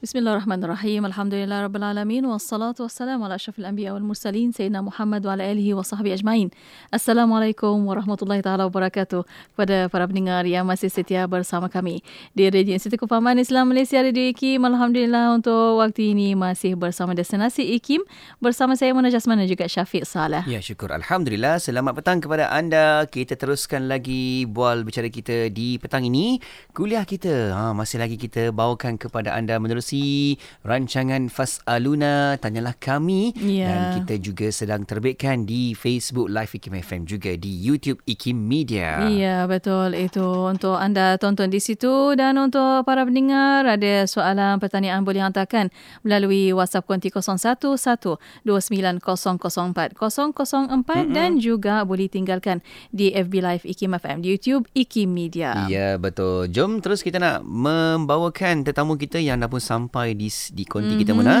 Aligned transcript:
Bismillahirrahmanirrahim. 0.00 1.04
Alhamdulillah 1.04 1.68
rabbil 1.68 1.84
alamin 1.84 2.24
wassalatu 2.24 2.88
wassalamu 2.88 3.28
ala 3.28 3.36
asyrafil 3.36 3.68
anbiya 3.68 3.92
wal 3.92 4.00
mursalin 4.00 4.48
sayyidina 4.48 4.80
Muhammad 4.80 5.20
wa 5.28 5.36
ala 5.36 5.44
alihi 5.44 5.76
wa 5.76 5.84
sahbihi 5.84 6.16
ajmain. 6.16 6.48
Assalamualaikum 6.88 7.84
warahmatullahi 7.84 8.40
taala 8.40 8.64
wabarakatuh. 8.72 9.28
Kepada 9.28 9.92
para 9.92 10.08
pendengar 10.08 10.48
yang 10.48 10.64
masih 10.64 10.88
setia 10.88 11.28
bersama 11.28 11.68
kami 11.68 12.00
di 12.32 12.48
Radio 12.48 12.80
Institut 12.80 12.96
Kefahaman 12.96 13.44
Islam 13.44 13.76
Malaysia 13.76 14.00
Radio 14.00 14.24
IKIM. 14.32 14.64
Alhamdulillah 14.64 15.36
untuk 15.36 15.84
waktu 15.84 16.16
ini 16.16 16.32
masih 16.32 16.80
bersama 16.80 17.12
destinasi 17.12 17.68
IKIM 17.76 18.00
bersama 18.40 18.80
saya 18.80 18.96
Mona 18.96 19.12
Jasman 19.12 19.36
dan 19.36 19.52
juga 19.52 19.68
Syafiq 19.68 20.08
Saleh. 20.08 20.48
Ya 20.48 20.64
syukur 20.64 20.96
Alhamdulillah 20.96 21.60
Selamat 21.60 22.00
petang 22.00 22.24
kepada 22.24 22.48
anda 22.48 23.04
Kita 23.04 23.36
teruskan 23.36 23.84
lagi 23.84 24.48
Bual 24.48 24.80
bicara 24.88 25.12
kita 25.12 25.52
di 25.52 25.76
petang 25.76 26.08
ini 26.08 26.40
Kuliah 26.72 27.04
kita 27.04 27.52
ha, 27.52 27.76
Masih 27.76 28.00
lagi 28.00 28.16
kita 28.16 28.48
bawakan 28.48 28.96
kepada 28.96 29.36
anda 29.36 29.60
Menerusi 29.60 29.89
rancangan 30.66 31.32
Fas'aluna 31.32 32.36
Tanyalah 32.38 32.76
Kami 32.76 33.32
Ya. 33.40 33.66
Dan 33.70 33.80
kita 34.02 34.14
juga 34.20 34.46
sedang 34.52 34.84
terbitkan 34.84 35.48
di 35.48 35.72
Facebook 35.72 36.28
Live 36.28 36.54
IKIM 36.56 36.76
FM 36.82 37.02
Juga 37.08 37.32
di 37.34 37.50
YouTube 37.50 38.02
IKIM 38.04 38.36
Media 38.36 39.06
Iya 39.06 39.48
betul 39.48 39.96
itu 39.96 40.24
untuk 40.46 40.76
anda 40.76 41.16
tonton 41.16 41.48
di 41.48 41.62
situ 41.62 42.14
dan 42.18 42.36
untuk 42.36 42.84
para 42.84 43.06
pendengar 43.06 43.64
ada 43.64 44.04
soalan 44.04 44.58
pertanyaan 44.60 45.06
boleh 45.06 45.24
hantarkan 45.24 45.72
melalui 46.04 46.52
WhatsApp 46.52 46.84
konti 46.84 47.08
0112900404 47.10 48.44
mm-hmm. 50.04 51.14
dan 51.14 51.30
juga 51.40 51.82
boleh 51.86 52.08
tinggalkan 52.10 52.60
di 52.90 53.10
FB 53.14 53.34
Live 53.40 53.64
IKIM 53.64 53.96
FM 53.96 54.16
di 54.20 54.28
YouTube 54.36 54.64
IKIM 54.76 55.10
Media. 55.10 55.66
Ya 55.66 55.96
betul. 55.96 56.48
Jom 56.52 56.82
terus 56.84 57.00
kita 57.00 57.16
nak 57.22 57.42
membawakan 57.46 58.64
tetamu 58.66 58.96
kita 59.00 59.22
yang 59.22 59.40
dah 59.40 59.48
pun 59.48 59.60
sampai 59.62 59.79
di 59.88 60.28
di 60.28 60.64
konti 60.68 60.92
mm-hmm. 60.92 61.00
kita 61.00 61.12
Mona. 61.16 61.36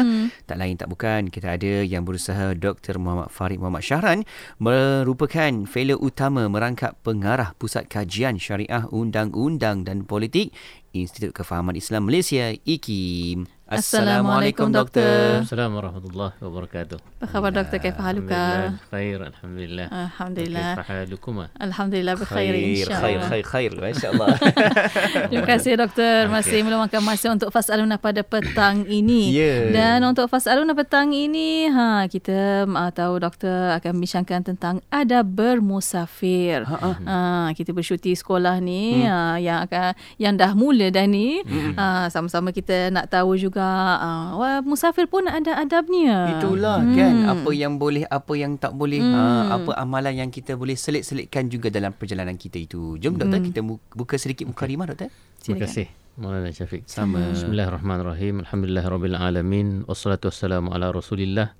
Tak 0.46 0.56
lain 0.56 0.74
tak 0.80 0.88
bukan 0.88 1.28
kita 1.28 1.58
ada 1.58 1.84
yang 1.84 2.06
berusaha 2.06 2.56
Dr. 2.56 2.96
Muhammad 2.96 3.28
Farid 3.28 3.60
Muhammad 3.60 3.84
Syahran 3.84 4.24
merupakan 4.56 5.52
fellow 5.68 5.98
utama 6.00 6.48
merangkap 6.48 6.96
pengarah 7.04 7.52
Pusat 7.60 7.90
Kajian 7.90 8.40
Syariah 8.40 8.86
Undang-Undang 8.88 9.84
dan 9.84 10.08
Politik 10.08 10.54
Institut 10.90 11.30
Kefahaman 11.30 11.78
Islam 11.78 12.10
Malaysia 12.10 12.50
IKIM. 12.66 13.46
Assalamualaikum, 13.70 14.66
Doktor. 14.74 15.46
Assalamualaikum 15.46 15.78
warahmatullahi 15.78 16.34
wabarakatuh. 16.42 16.98
Apa 17.20 17.26
khabar 17.30 17.50
doktor? 17.54 17.78
Kaifa 17.78 18.02
haluka? 18.02 18.34
Alhamdulillah, 18.34 18.90
khair 18.90 19.18
alhamdulillah. 19.22 19.86
Alhamdulillah. 19.92 20.70
Kaifa 20.74 20.84
halukuma? 20.90 21.44
Alhamdulillah 21.54 22.14
berkhair 22.18 22.52
Khair, 22.56 22.66
insya 22.66 22.96
khair, 22.98 23.20
khair, 23.30 23.44
khair. 23.46 23.70
Masya-Allah. 23.76 24.28
Terima 25.30 25.46
kasih 25.46 25.72
doktor 25.78 26.26
masih 26.32 26.58
meluangkan 26.66 26.98
masa 27.04 27.30
untuk 27.30 27.54
Fasaluna 27.54 28.00
pada 28.02 28.26
petang 28.26 28.88
ini. 28.90 29.30
Ya. 29.30 29.70
Dan 29.70 30.02
untuk 30.02 30.26
Fasaluna 30.26 30.74
petang 30.74 31.14
ini, 31.14 31.70
ha 31.70 32.08
kita 32.10 32.66
uh, 32.66 32.90
tahu 32.90 33.22
doktor 33.22 33.78
akan 33.78 33.92
bincangkan 34.02 34.50
tentang 34.50 34.74
adab 34.90 35.30
bermusafir. 35.30 36.66
Ha, 36.66 36.74
ha. 36.74 36.90
Ha, 37.06 37.16
kita 37.54 37.70
bersyuti 37.70 38.18
sekolah 38.18 38.58
ni 38.58 38.98
hmm. 38.98 39.06
ha, 39.06 39.16
yang 39.38 39.58
akan 39.62 39.94
yang 40.18 40.34
dah 40.34 40.58
mula 40.58 40.79
dah 40.88 41.04
ni. 41.04 41.44
Hmm. 41.44 41.76
Ha, 41.76 42.08
sama-sama 42.08 42.56
kita 42.56 42.88
nak 42.88 43.12
tahu 43.12 43.36
juga 43.36 43.60
ha, 44.00 44.32
wah, 44.40 44.64
musafir 44.64 45.04
pun 45.04 45.28
ada 45.28 45.60
adabnya. 45.60 46.40
Itulah 46.40 46.80
hmm. 46.80 46.96
kan 46.96 47.14
apa 47.28 47.50
yang 47.52 47.76
boleh 47.76 48.08
apa 48.08 48.32
yang 48.32 48.56
tak 48.56 48.72
boleh 48.72 49.04
hmm. 49.04 49.12
ha, 49.12 49.22
apa 49.60 49.70
amalan 49.76 50.24
yang 50.24 50.30
kita 50.32 50.56
boleh 50.56 50.80
selit-selitkan 50.80 51.52
juga 51.52 51.68
dalam 51.68 51.92
perjalanan 51.92 52.40
kita 52.40 52.56
itu. 52.56 52.96
Jom 52.96 53.20
doktor 53.20 53.44
kita 53.44 53.60
mu- 53.60 53.84
buka 53.92 54.16
sedikit 54.16 54.48
mukadimah 54.48 54.88
doktor. 54.88 55.12
Terima 55.44 55.68
kasih. 55.68 55.92
Maulana 56.20 56.52
Syafiq. 56.52 56.84
Sama. 56.84 57.32
Bismillahirrahmanirrahim. 57.32 58.44
Alhamdulillah 58.44 58.84
rabbil 58.84 59.16
alamin. 59.16 59.88
Wassalatu 59.88 60.28
wassalamu 60.28 60.68
ala 60.68 60.92
Rasulillah 60.92 61.56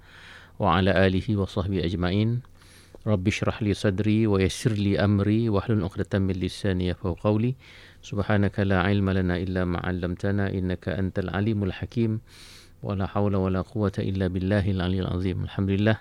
wa 0.61 0.77
ala 0.77 0.93
alihi 0.93 1.33
wa 1.33 1.49
sahbihi 1.49 1.81
ajma'in. 1.89 2.45
Rabbi 3.01 3.33
shrah 3.33 3.57
li 3.65 3.73
sadri 3.73 4.29
wa 4.29 4.37
yassir 4.37 4.77
li 4.77 5.01
amri 5.01 5.49
wa 5.49 5.65
hlul 5.65 5.89
'uqdatam 5.89 6.29
min 6.29 6.37
lisani 6.37 6.93
yafqahu 6.93 7.17
qawli. 7.17 7.57
Subhanaka 8.01 8.65
la 8.65 8.85
ilma 8.89 9.13
lana 9.17 9.37
illa 9.37 9.69
ma 9.69 9.81
'allamtana 9.85 10.49
innaka 10.51 10.97
antal 10.97 11.29
alimul 11.31 11.73
hakim. 11.73 12.21
Wa 12.81 12.97
la 12.97 13.07
hawla 13.07 13.37
wa 13.37 13.53
la 13.53 13.61
quwwata 13.61 14.01
illa 14.01 14.33
billahil 14.33 14.81
aliyyil 14.81 15.09
azim. 15.09 15.45
Alhamdulillah. 15.45 16.01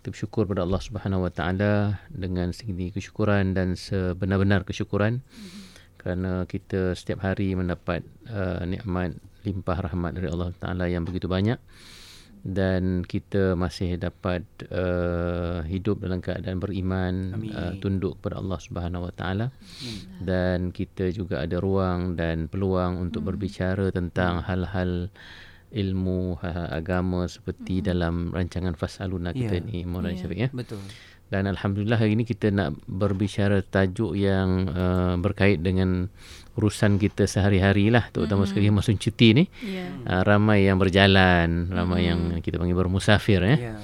Kita 0.00 0.12
bersyukur 0.12 0.44
pada 0.44 0.64
Allah 0.68 0.80
Subhanahu 0.84 1.24
wa 1.24 1.32
taala 1.32 2.04
dengan 2.12 2.52
segini 2.52 2.92
kesyukuran 2.92 3.56
dan 3.56 3.72
sebenar-benar 3.72 4.68
kesyukuran 4.68 5.24
kerana 6.04 6.44
kita 6.44 6.92
setiap 6.92 7.24
hari 7.24 7.56
mendapat 7.56 8.04
uh, 8.28 8.60
nikmat 8.68 9.16
limpah 9.48 9.88
rahmat 9.88 10.12
dari 10.12 10.28
Allah 10.28 10.52
Taala 10.60 10.84
yang 10.84 11.08
begitu 11.08 11.32
banyak 11.32 11.56
dan 12.44 13.00
kita 13.08 13.56
masih 13.56 13.96
dapat 13.96 14.44
uh, 14.68 15.64
hidup 15.64 16.04
dalam 16.04 16.20
keadaan 16.20 16.60
beriman 16.60 17.32
Amin. 17.32 17.56
uh, 17.56 17.72
tunduk 17.80 18.20
kepada 18.20 18.36
Allah 18.44 18.60
Subhanahu 18.60 19.08
Wa 19.08 19.14
Taala 19.16 19.46
dan 20.20 20.68
kita 20.68 21.08
juga 21.08 21.40
ada 21.40 21.56
ruang 21.56 22.20
dan 22.20 22.52
peluang 22.52 23.00
untuk 23.00 23.24
berbicara 23.24 23.88
tentang 23.88 24.44
hal-hal 24.44 25.08
ilmu 25.72 26.36
hal-hal 26.38 26.68
agama 26.70 27.24
seperti 27.26 27.80
dalam 27.80 28.30
rancangan 28.30 28.76
Fasaluna 28.76 29.32
kita 29.32 29.58
Ya. 29.58 29.64
ni 29.64 29.88
Maulana 29.88 30.12
Ya. 30.12 30.20
Syafiq 30.22 30.38
ya 30.38 30.48
Betul. 30.52 30.84
dan 31.32 31.48
alhamdulillah 31.48 31.96
hari 31.96 32.12
ini 32.12 32.28
kita 32.28 32.52
nak 32.52 32.76
berbicara 32.84 33.64
tajuk 33.64 34.14
yang 34.14 34.68
uh, 34.68 35.16
berkait 35.16 35.64
dengan 35.64 36.12
urusan 36.54 36.96
kita 36.96 37.26
sehari-hari 37.26 37.90
lah 37.90 38.06
terutama 38.08 38.46
mm. 38.46 38.48
sekali 38.50 38.68
musim 38.70 38.94
cuti 38.94 39.28
ni 39.34 39.44
Ya. 39.60 39.90
uh, 40.06 40.22
ramai 40.22 40.64
yang 40.64 40.78
berjalan 40.78 41.68
ramai 41.68 42.06
yang 42.06 42.38
kita 42.38 42.56
panggil 42.56 42.74
bermusafir 42.74 43.42
ya 43.42 43.56
Ya. 43.58 43.74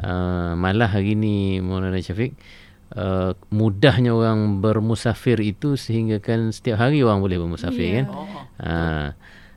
uh, 0.00 0.52
malah 0.54 0.88
hari 0.88 1.14
ni 1.14 1.58
Maulana 1.58 1.98
Syafiq 1.98 2.32
Uh, 2.92 3.32
mudahnya 3.48 4.12
orang 4.12 4.60
bermusafir 4.60 5.40
itu 5.40 5.80
sehingga 5.80 6.20
kan 6.20 6.52
setiap 6.52 6.76
hari 6.76 7.00
orang 7.00 7.24
boleh 7.24 7.40
bermusafir 7.40 7.88
Ya. 7.88 7.92
kan 7.96 8.06
uh, 8.60 9.06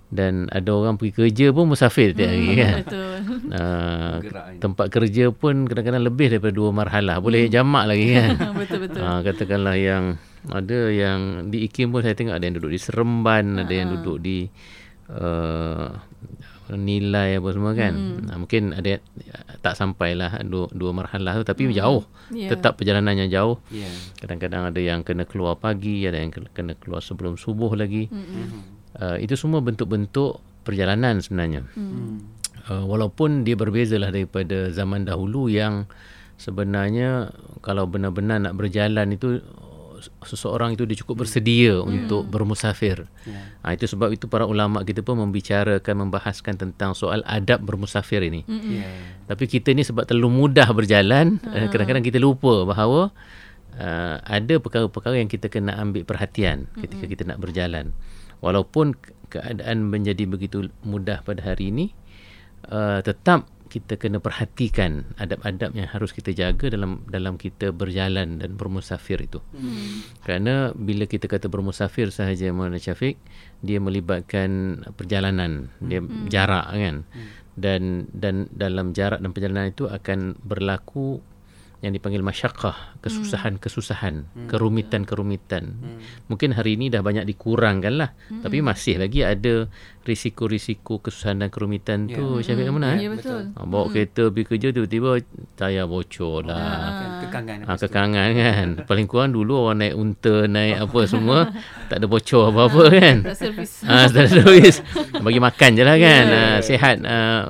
dan 0.07 0.47
ada 0.55 0.72
orang 0.72 0.95
pergi 0.95 1.11
kerja 1.19 1.51
pun 1.51 1.67
musafir 1.67 2.16
setiap 2.16 2.31
hari 2.31 2.55
kan 2.55 2.73
Betul. 2.87 3.16
uh, 3.51 4.16
tempat 4.55 4.87
kerja 4.87 5.35
pun 5.35 5.67
kadang-kadang 5.67 6.07
lebih 6.07 6.31
daripada 6.31 6.55
dua 6.55 6.72
marhalah 6.72 7.19
boleh 7.19 7.51
jamak 7.51 7.91
lagi 7.91 8.16
kan 8.16 8.29
betul 8.63 8.79
betul. 8.87 9.01
Ah, 9.03 9.19
katakanlah 9.19 9.75
yang 9.75 10.16
ada 10.51 10.79
yang 10.94 11.50
di 11.50 11.66
IKIM 11.66 11.89
pun 11.89 12.06
saya 12.06 12.13
tengok 12.13 12.35
ada 12.38 12.45
yang 12.45 12.56
duduk 12.57 12.72
di 12.73 12.79
Seremban, 12.81 13.45
ada 13.57 13.73
yang 13.73 13.89
duduk 13.97 14.17
di 14.22 14.45
uh, 15.09 15.89
nilai 16.73 17.38
apa 17.38 17.50
semua 17.53 17.78
kan. 17.78 17.94
Hmm. 17.94 18.25
Uh, 18.29 18.38
mungkin 18.41 18.73
ada 18.73 18.97
tak 19.61 19.78
sampailah 19.78 20.41
dua, 20.45 20.66
dua 20.73 20.91
marhalah 20.94 21.38
tu 21.41 21.45
tapi 21.45 21.69
jauh. 21.73 22.05
Ya. 22.34 22.53
Tetap 22.53 22.81
perjalanannya 22.81 23.29
jauh. 23.29 23.61
Ya. 23.69 23.89
Kadang-kadang 24.17 24.73
ada 24.73 24.81
yang 24.81 25.05
kena 25.05 25.29
keluar 25.29 25.57
pagi, 25.57 26.05
ada 26.05 26.17
yang 26.17 26.34
kena 26.34 26.73
keluar 26.78 27.01
sebelum 27.05 27.38
subuh 27.38 27.73
lagi. 27.78 28.09
Hmm. 28.09 28.66
Uh, 28.95 29.17
itu 29.22 29.38
semua 29.38 29.61
bentuk-bentuk 29.61 30.41
perjalanan 30.66 31.22
sebenarnya. 31.22 31.66
Hmm. 31.78 32.25
Uh, 32.66 32.85
walaupun 32.89 33.45
dia 33.45 33.53
berbezalah 33.53 34.09
daripada 34.09 34.73
zaman 34.73 35.05
dahulu 35.05 35.53
yang 35.53 35.85
sebenarnya 36.41 37.31
kalau 37.61 37.85
benar-benar 37.88 38.41
nak 38.41 38.57
berjalan 38.57 39.13
itu 39.13 39.39
seseorang 40.23 40.73
itu 40.73 40.83
dia 40.83 40.97
cukup 40.99 41.25
bersedia 41.25 41.79
hmm. 41.79 41.88
untuk 41.88 42.23
bermusafir. 42.27 43.07
Ya. 43.23 43.41
Ha, 43.63 43.73
itu 43.73 43.85
sebab 43.88 44.11
itu 44.11 44.27
para 44.27 44.43
ulama 44.45 44.83
kita 44.83 45.01
pun 45.01 45.17
membicarakan 45.21 46.07
membahaskan 46.07 46.55
tentang 46.59 46.93
soal 46.93 47.23
adab 47.25 47.63
bermusafir 47.63 48.21
ini. 48.25 48.43
Hmm. 48.45 48.81
Ya. 48.81 48.89
Tapi 49.31 49.47
kita 49.49 49.71
ni 49.73 49.81
sebab 49.81 50.05
terlalu 50.05 50.29
mudah 50.31 50.69
berjalan, 50.75 51.39
uh. 51.43 51.69
kadang-kadang 51.71 52.03
kita 52.05 52.19
lupa 52.19 52.67
bahawa 52.67 53.09
uh, 53.79 54.17
ada 54.23 54.55
perkara-perkara 54.59 55.19
yang 55.19 55.29
kita 55.31 55.47
kena 55.47 55.75
ambil 55.79 56.03
perhatian 56.03 56.67
ketika 56.77 57.05
kita 57.07 57.23
nak 57.25 57.39
berjalan. 57.39 57.95
Walaupun 58.43 58.93
keadaan 59.31 59.89
menjadi 59.89 60.29
begitu 60.29 60.69
mudah 60.85 61.25
pada 61.25 61.41
hari 61.41 61.73
ini, 61.73 61.85
uh, 62.69 63.01
tetap 63.01 63.49
kita 63.75 63.99
kena 63.99 64.23
perhatikan 64.23 65.03
adab-adab 65.19 65.75
yang 65.75 65.91
harus 65.91 66.16
kita 66.16 66.31
jaga 66.31 66.72
dalam 66.72 67.03
dalam 67.11 67.35
kita 67.35 67.75
berjalan 67.75 68.39
dan 68.39 68.55
bermusafir 68.55 69.19
itu. 69.19 69.43
Hmm. 69.51 69.99
Kerana 70.23 70.72
bila 70.72 71.03
kita 71.03 71.27
kata 71.27 71.51
bermusafir 71.51 72.07
sahaja 72.07 72.55
Maulana 72.55 72.79
Syafiq, 72.79 73.19
dia 73.59 73.83
melibatkan 73.83 74.79
perjalanan, 74.95 75.67
dia 75.83 75.99
hmm. 75.99 76.31
jarak 76.31 76.72
kan. 76.72 77.03
Hmm. 77.03 77.27
Dan 77.55 77.81
dan 78.16 78.47
dalam 78.55 78.95
jarak 78.95 79.19
dan 79.19 79.35
perjalanan 79.35 79.75
itu 79.75 79.91
akan 79.91 80.39
berlaku 80.39 81.19
yang 81.83 81.91
dipanggil 81.93 82.25
masyakkah, 82.25 82.97
kesusahan-kesusahan, 83.03 84.47
kerumitan-kerumitan. 84.49 85.77
Mungkin 86.31 86.57
hari 86.57 86.79
ini 86.79 86.89
dah 86.89 87.05
banyak 87.05 87.29
dikurangkan 87.29 87.93
lah. 87.93 88.09
Tapi 88.41 88.63
masih 88.66 88.97
lagi 88.97 89.22
ada 89.22 89.69
risiko-risiko 90.05 91.02
kesusahan 91.02 91.41
dan 91.41 91.49
kerumitan 91.49 92.05
tu 92.05 92.40
Syafiq 92.40 92.69
Amuna 92.69 92.93
Ya 92.96 93.09
eh. 93.09 93.17
betul. 93.17 93.52
Ha, 93.57 93.66
bawa 93.66 93.90
kereta 93.90 94.29
pergi 94.29 94.46
kerja 94.46 94.67
tiba-tiba 94.69 95.17
tayar 95.57 95.90
bocor 95.90 96.46
lah. 96.46 96.61
Kan, 96.61 97.09
kekangan 97.25 97.57
Ha, 97.66 97.72
kekangan 97.75 98.29
kan. 98.37 98.67
Paling 98.90 99.07
kurang 99.09 99.34
dulu 99.34 99.66
orang 99.66 99.81
naik 99.81 99.96
unta, 99.97 100.46
naik 100.46 100.85
apa 100.85 100.99
semua. 101.09 101.40
tak 101.90 101.97
ada 101.97 102.05
bocor 102.05 102.53
apa-apa 102.53 102.84
kan. 102.93 103.17
Tak 103.25 103.35
servis. 103.35 103.72
Ha, 103.84 104.05
tak 104.07 104.22
ada 104.22 104.29
servis. 104.29 104.75
Bagi 105.25 105.40
makan 105.41 105.69
je 105.73 105.84
lah 105.84 105.97
kan. 105.97 106.25
Ha, 106.29 106.41
sihat 106.61 106.96
uh, 107.01 107.41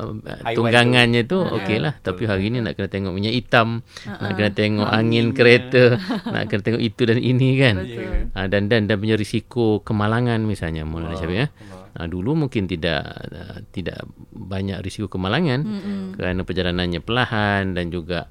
Haiwan 0.47 0.55
tunggangannya 0.55 1.21
tu 1.27 1.43
okey 1.43 1.77
lah. 1.83 1.93
Tapi 1.99 2.23
hari 2.23 2.49
ni 2.49 2.63
nak 2.63 2.79
kena 2.79 2.87
tengok 2.87 3.11
minyak 3.11 3.35
hitam. 3.35 3.83
Nak 4.07 4.31
kena 4.33 4.49
tengok 4.55 4.87
angin 4.87 5.35
kereta. 5.35 5.99
nak 6.31 6.47
kena 6.47 6.61
tengok 6.63 6.81
itu 6.81 7.01
dan 7.03 7.19
ini 7.19 7.49
kan. 7.59 7.75
Betul. 7.83 8.31
Ha, 8.31 8.39
dan, 8.47 8.71
dan 8.71 8.87
dan 8.87 8.95
punya 8.95 9.19
risiko 9.19 9.83
kemalangan 9.83 10.39
misalnya. 10.47 10.87
Maulana 10.87 11.19
Syafiq 11.19 11.43
ya. 11.43 11.47
Ha, 11.95 12.11
dulu 12.11 12.35
mungkin 12.35 12.67
tidak 12.67 13.07
uh, 13.31 13.63
tidak 13.71 14.03
banyak 14.35 14.83
risiko 14.83 15.07
kemalangan 15.07 15.63
mm-hmm. 15.63 16.19
kerana 16.19 16.43
perjalanannya 16.43 16.99
perlahan 16.99 17.71
dan 17.71 17.87
juga 17.87 18.27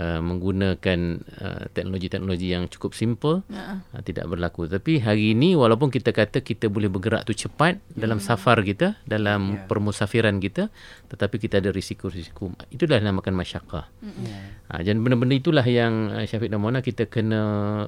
uh, 0.00 0.24
menggunakan 0.24 0.98
uh, 1.20 1.64
teknologi-teknologi 1.76 2.56
yang 2.56 2.72
cukup 2.72 2.96
simple 2.96 3.44
Ha. 3.52 3.84
uh, 3.84 4.00
tidak 4.00 4.32
berlaku 4.32 4.64
tapi 4.64 4.98
hari 4.98 5.36
ini 5.36 5.52
walaupun 5.52 5.92
kita 5.92 6.16
kata 6.16 6.40
kita 6.40 6.72
boleh 6.72 6.88
bergerak 6.88 7.28
tu 7.28 7.36
cepat 7.36 7.84
dalam 7.92 8.16
safar 8.16 8.64
kita 8.64 8.96
dalam 9.04 9.60
Ya. 9.60 9.68
permusafiran 9.68 10.40
kita 10.40 10.72
tetapi 11.12 11.36
kita 11.36 11.60
ada 11.60 11.68
risiko-risiko 11.70 12.48
itulah 12.72 12.96
dinamakan 12.96 13.36
masyakkah 13.36 13.92
Ya. 14.24 14.40
Ha, 14.72 14.80
dan 14.80 15.04
benda-benda 15.04 15.36
itulah 15.36 15.68
yang 15.68 16.16
uh, 16.16 16.24
Syafiq 16.24 16.48
dan 16.48 16.64
Mona 16.64 16.80
kita 16.80 17.12
kena 17.12 17.42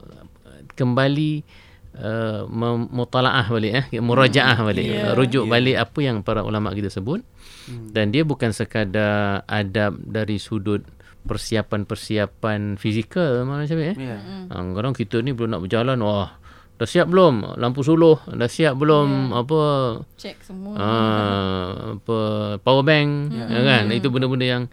uh, 0.05 0.63
kembali 0.77 1.67
uh, 1.99 2.43
memutalaah 2.49 3.47
balik 3.51 3.73
eh 3.75 3.87
murajaah 4.01 4.59
balik 4.63 4.87
Yeah. 4.89 5.13
yeah. 5.13 5.13
rujuk 5.19 5.45
yeah. 5.47 5.53
balik 5.53 5.77
apa 5.77 5.99
yang 6.01 6.17
para 6.23 6.41
ulama 6.47 6.73
kita 6.73 6.89
sebut 6.89 7.21
hmm. 7.69 7.93
dan 7.93 8.15
dia 8.15 8.23
bukan 8.23 8.55
sekadar 8.55 9.43
adab 9.45 9.99
dari 10.01 10.39
sudut 10.39 10.87
persiapan-persiapan 11.29 12.79
fizikal 12.81 13.45
mana 13.45 13.69
Syafiq 13.69 13.95
eh 13.95 13.97
Ya. 13.99 14.17
ha, 14.49 14.55
kadang 14.73 14.95
kita 14.97 15.21
ni 15.21 15.35
belum 15.35 15.53
nak 15.53 15.63
berjalan 15.67 15.99
wah 16.01 16.39
dah 16.79 16.87
siap 16.87 17.11
belum 17.11 17.59
lampu 17.59 17.83
suluh 17.83 18.23
dah 18.31 18.47
siap 18.47 18.79
belum 18.79 19.35
yeah. 19.35 19.41
apa 19.43 19.61
Check 20.15 20.39
semua. 20.47 20.79
uh, 20.79 21.71
apa 21.99 22.19
power 22.63 22.87
bank 22.87 23.35
yeah. 23.35 23.51
ya 23.51 23.61
kan 23.67 23.85
itu 23.91 24.07
benda-benda 24.09 24.47
yang 24.47 24.65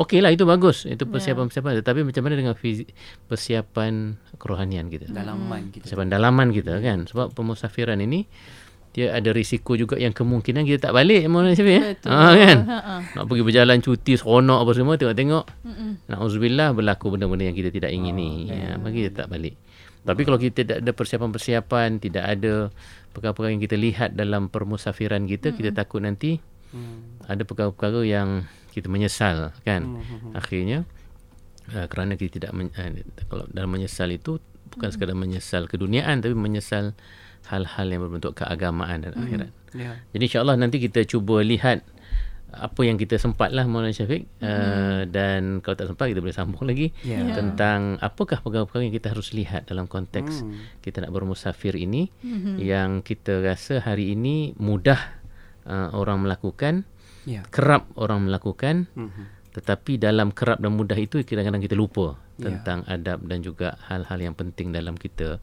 okey 0.00 0.18
lah 0.22 0.30
itu 0.34 0.44
bagus. 0.46 0.86
Itu 0.88 1.06
persiapan-persiapan 1.06 1.80
tetapi 1.82 2.00
macam 2.02 2.22
mana 2.26 2.34
dengan 2.34 2.54
fizi- 2.58 2.90
persiapan 3.30 4.18
kerohanian 4.38 4.90
kita? 4.90 5.10
Dalaman 5.10 5.70
kita. 5.70 5.86
persiapan 5.86 6.08
dalaman 6.10 6.48
kita 6.50 6.78
kan? 6.82 7.06
Sebab 7.06 7.32
pemusafiran 7.34 7.98
ini 8.02 8.26
dia 8.94 9.10
ada 9.10 9.34
risiko 9.34 9.74
juga 9.74 9.98
yang 9.98 10.14
kemungkinan 10.14 10.62
kita 10.62 10.90
tak 10.90 10.94
balik 10.94 11.26
Maulana 11.26 11.58
Syafiq 11.58 11.74
eh? 11.74 11.84
Betul. 11.98 12.14
ha, 12.14 12.30
kan? 12.30 12.58
Ha, 12.62 12.78
ha. 12.78 12.94
nak 13.18 13.24
pergi 13.26 13.42
berjalan 13.42 13.78
cuti 13.82 14.14
seronok 14.14 14.58
apa 14.62 14.70
semua 14.70 14.94
tengok-tengok 14.94 15.44
na'udzubillah 16.06 16.70
berlaku 16.78 17.10
benda-benda 17.10 17.50
yang 17.50 17.58
kita 17.58 17.74
tidak 17.74 17.90
ingini. 17.90 18.46
Ya, 18.54 18.78
maka 18.78 18.94
kita 18.94 19.26
tak 19.26 19.28
balik. 19.34 19.58
Tapi 20.04 20.20
kalau 20.22 20.38
kita 20.38 20.62
tidak 20.62 20.78
ada 20.84 20.90
persiapan-persiapan 20.94 21.88
tidak 21.98 22.24
ada 22.28 22.70
perkara-perkara 23.16 23.50
yang 23.50 23.62
kita 23.62 23.76
lihat 23.78 24.10
dalam 24.14 24.46
permusafiran 24.52 25.26
kita 25.26 25.54
kita 25.56 25.74
takut 25.74 26.02
nanti 26.02 26.38
ada 27.24 27.42
perkara-perkara 27.46 28.04
yang 28.04 28.46
kita 28.74 28.90
menyesal 28.90 29.54
kan 29.62 30.02
akhirnya 30.34 30.82
uh, 31.70 31.86
kerana 31.86 32.18
kita 32.18 32.42
tidak 32.42 32.52
men, 32.52 32.68
uh, 32.74 32.90
kalau 33.30 33.46
dalam 33.48 33.70
menyesal 33.70 34.10
itu 34.10 34.42
bukan 34.68 34.90
sekadar 34.90 35.14
menyesal 35.14 35.70
keduniaan 35.70 36.18
tapi 36.18 36.34
menyesal 36.34 36.98
hal-hal 37.46 37.86
yang 37.86 38.02
berbentuk 38.02 38.34
keagamaan 38.34 39.06
dan 39.06 39.14
akhirat 39.14 39.50
Ya. 39.74 39.98
jadi 40.14 40.22
insyaAllah 40.30 40.54
nanti 40.54 40.78
kita 40.78 41.02
cuba 41.02 41.42
lihat 41.42 41.82
apa 42.54 42.86
yang 42.86 42.94
kita 42.94 43.18
sempat 43.18 43.50
lah 43.50 43.66
Maulana 43.66 43.90
Syafiq 43.90 44.22
mm-hmm. 44.38 44.46
uh, 44.46 45.02
dan 45.10 45.58
kalau 45.58 45.74
tak 45.74 45.90
sempat 45.90 46.06
kita 46.14 46.22
boleh 46.22 46.30
sambung 46.30 46.62
lagi 46.62 46.94
Ya. 47.02 47.18
Ya. 47.18 47.34
tentang 47.34 47.98
apakah 47.98 48.38
perkara-perkara 48.38 48.86
yang 48.86 48.94
kita 48.94 49.10
harus 49.10 49.34
lihat 49.34 49.66
dalam 49.66 49.90
konteks 49.90 50.46
Hmm. 50.46 50.62
kita 50.78 51.02
nak 51.02 51.10
bermusafir 51.10 51.74
ini 51.74 52.06
mm-hmm. 52.22 52.54
yang 52.62 53.02
kita 53.02 53.42
rasa 53.42 53.82
hari 53.82 54.14
ini 54.14 54.54
mudah 54.62 55.18
uh, 55.66 55.90
orang 55.98 56.22
melakukan 56.22 56.86
Ya. 57.24 57.40
kerap 57.48 57.88
orang 57.96 58.28
melakukan 58.28 58.88
Mhm. 58.92 59.52
tetapi 59.54 59.96
dalam 59.96 60.30
kerap 60.30 60.58
dan 60.58 60.74
mudah 60.74 60.96
itu 60.96 61.22
kadang-kadang 61.22 61.60
kita 61.60 61.74
lupa 61.74 62.18
Ya. 62.34 62.50
tentang 62.50 62.82
adab 62.84 63.22
dan 63.24 63.40
juga 63.40 63.78
hal-hal 63.86 64.18
yang 64.20 64.34
penting 64.34 64.70
dalam 64.70 64.94
kita 64.94 65.38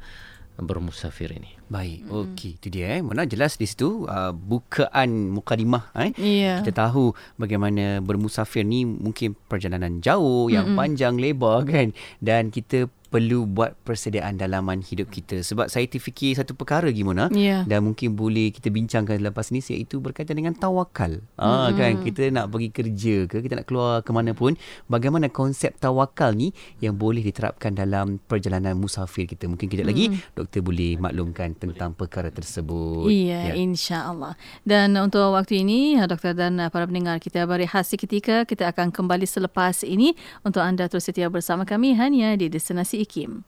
bermusafir 0.59 1.31
ini 1.31 1.57
Baik, 1.71 2.03
okey. 2.05 2.59
Itu 2.59 2.67
dia 2.67 2.99
eh. 2.99 3.01
Mana 3.01 3.23
jelas 3.23 3.55
di 3.55 3.63
situ 3.63 4.03
uh, 4.03 4.29
bukaan 4.29 5.31
mukadimah 5.31 5.89
eh. 5.95 6.11
Ya. 6.19 6.59
Kita 6.59 6.85
tahu 6.85 7.15
bagaimana 7.35 8.03
bermusafir 8.03 8.61
ni 8.61 8.83
mungkin 8.83 9.33
perjalanan 9.47 10.03
jauh 10.03 10.51
yang 10.51 10.75
panjang 10.75 11.15
lebar 11.15 11.63
kan 11.63 11.95
dan 12.19 12.51
kita 12.51 12.91
perlu 13.11 13.43
buat 13.43 13.75
persediaan 13.83 14.39
dalaman 14.39 14.79
hidup 14.79 15.11
kita 15.11 15.43
sebab 15.43 15.67
saya 15.67 15.83
terfikir 15.83 16.31
satu 16.31 16.55
perkara 16.55 16.87
gimana 16.89 17.27
Ya. 17.35 17.67
dan 17.67 17.83
mungkin 17.83 18.15
boleh 18.15 18.55
kita 18.55 18.71
bincangkan 18.71 19.19
lepas 19.19 19.51
ni 19.51 19.59
iaitu 19.59 19.99
berkaitan 19.99 20.39
dengan 20.39 20.55
tawakal. 20.55 21.19
Ah 21.35 21.67
kan 21.75 21.99
kita 21.99 22.31
nak 22.31 22.47
pergi 22.47 22.71
kerja 22.71 23.15
ke 23.27 23.43
kita 23.43 23.59
nak 23.59 23.67
keluar 23.67 23.99
ke 23.99 24.15
mana 24.15 24.31
pun 24.31 24.55
bagaimana 24.87 25.27
konsep 25.27 25.75
tawakal 25.75 26.31
ni 26.31 26.55
yang 26.79 26.95
boleh 26.95 27.19
diterapkan 27.19 27.75
dalam 27.75 28.15
perjalanan 28.23 28.79
musafir 28.79 29.27
kita. 29.27 29.51
Mungkin 29.51 29.67
kejap 29.67 29.91
lagi 29.91 30.07
doktor 30.31 30.63
boleh 30.63 30.95
maklumkan 30.95 31.51
tentang 31.51 31.91
perkara 31.91 32.31
tersebut. 32.31 33.11
Ya. 33.11 33.51
insya-Allah. 33.51 34.39
Dan 34.63 34.95
untuk 34.95 35.35
waktu 35.35 35.67
ini, 35.67 35.99
doktor 36.07 36.31
dan 36.31 36.55
para 36.71 36.87
pendengar 36.87 37.19
kita 37.19 37.43
berehat 37.43 37.83
seketika. 37.83 38.47
Kita 38.47 38.71
akan 38.71 38.95
kembali 38.95 39.27
selepas 39.27 39.83
ini 39.83 40.15
untuk 40.47 40.63
anda 40.63 40.87
terus 40.87 41.11
setia 41.11 41.27
bersama 41.27 41.67
kami 41.67 41.91
hanya 41.99 42.39
di 42.39 42.47
Destinasi 42.47 43.00
IKIM. 43.01 43.41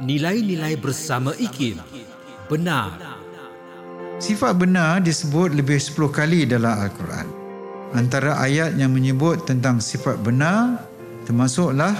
Nilai-nilai 0.00 0.80
bersama 0.80 1.36
IKIM. 1.36 1.76
Benar. 2.48 2.96
Sifat 4.16 4.56
benar 4.56 5.04
disebut 5.04 5.52
lebih 5.52 5.76
10 5.76 6.08
kali 6.08 6.48
dalam 6.48 6.72
Al-Quran. 6.72 7.28
Antara 7.92 8.40
ayat 8.40 8.80
yang 8.80 8.96
menyebut 8.96 9.44
tentang 9.44 9.76
sifat 9.76 10.16
benar 10.24 10.80
termasuklah 11.28 11.92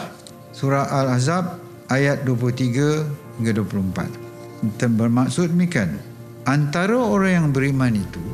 surah 0.57 0.89
Al-Ahzab 0.89 1.61
ayat 1.93 2.25
23 2.25 3.05
hingga 3.37 3.53
24. 3.53 4.81
Dan 4.81 4.97
bermaksud 4.97 5.53
demikian, 5.53 6.01
antara 6.49 6.97
orang 6.97 7.33
yang 7.45 7.49
beriman 7.53 8.01
itu 8.01 8.25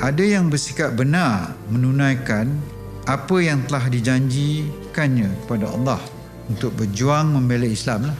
ada 0.00 0.24
yang 0.24 0.48
bersikap 0.48 0.94
benar 0.96 1.52
menunaikan 1.68 2.48
apa 3.08 3.40
yang 3.40 3.64
telah 3.64 3.88
dijanjikannya 3.88 5.32
kepada 5.44 5.72
Allah 5.72 6.00
untuk 6.52 6.76
berjuang 6.76 7.32
membela 7.32 7.64
Islam 7.64 8.12
lah. 8.12 8.18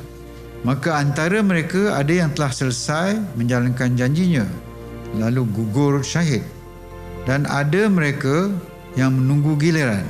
Maka 0.65 0.99
antara 0.99 1.39
mereka 1.45 1.95
ada 1.95 2.11
yang 2.11 2.33
telah 2.35 2.51
selesai 2.51 3.21
menjalankan 3.39 3.95
janjinya 3.95 4.49
lalu 5.21 5.45
gugur 5.53 6.01
syahid. 6.01 6.43
Dan 7.29 7.45
ada 7.45 7.93
mereka 7.93 8.49
yang 8.97 9.13
menunggu 9.13 9.61
giliran. 9.61 10.05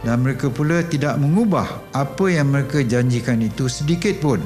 Dan 0.00 0.24
mereka 0.24 0.48
pula 0.48 0.80
tidak 0.80 1.20
mengubah 1.20 1.68
apa 1.92 2.24
yang 2.32 2.48
mereka 2.48 2.80
janjikan 2.80 3.44
itu 3.44 3.68
sedikit 3.68 4.16
pun. 4.24 4.40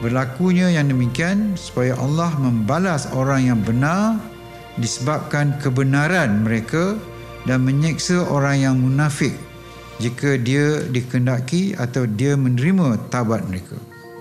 Berlakunya 0.00 0.72
yang 0.72 0.88
demikian 0.88 1.52
supaya 1.60 1.92
Allah 2.00 2.32
membalas 2.40 3.04
orang 3.12 3.52
yang 3.52 3.60
benar 3.60 4.16
disebabkan 4.80 5.58
kebenaran 5.60 6.40
mereka 6.40 6.96
dan 7.44 7.62
menyeksa 7.62 8.24
orang 8.26 8.56
yang 8.58 8.74
munafik 8.80 9.36
jika 9.98 10.38
dia 10.38 10.82
dikendaki 10.88 11.74
atau 11.78 12.06
dia 12.06 12.38
menerima 12.38 13.10
taubat 13.10 13.46
mereka 13.46 13.78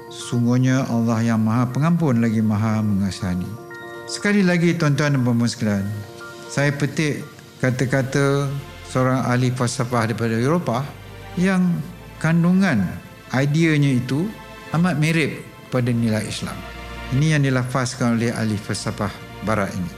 Sesungguhnya 0.08 0.88
Allah 0.90 1.20
yang 1.20 1.44
maha 1.46 1.70
pengampun 1.70 2.24
lagi 2.24 2.40
maha 2.40 2.82
mengasihani. 2.82 3.46
Sekali 4.10 4.42
lagi 4.42 4.74
tuan-tuan 4.74 5.14
dan 5.14 5.22
puan 5.22 5.46
sekalian, 5.46 5.86
saya 6.50 6.72
petik 6.72 7.22
kata-kata 7.60 8.50
seorang 8.90 9.22
ahli 9.28 9.52
falsafah 9.52 10.10
daripada 10.10 10.40
Eropah 10.40 10.82
yang 11.36 11.76
kandungan 12.24 12.88
ideanya 13.36 13.94
itu 13.94 14.32
amat 14.74 14.96
mirip 14.96 15.44
pada 15.70 15.94
nilai 15.94 16.24
Islam. 16.24 16.56
Ini 17.12 17.38
yang 17.38 17.44
dilafazkan 17.44 18.16
oleh 18.16 18.32
ahli 18.32 18.56
falsafah 18.56 19.12
barat 19.44 19.70
ini. 19.76 19.92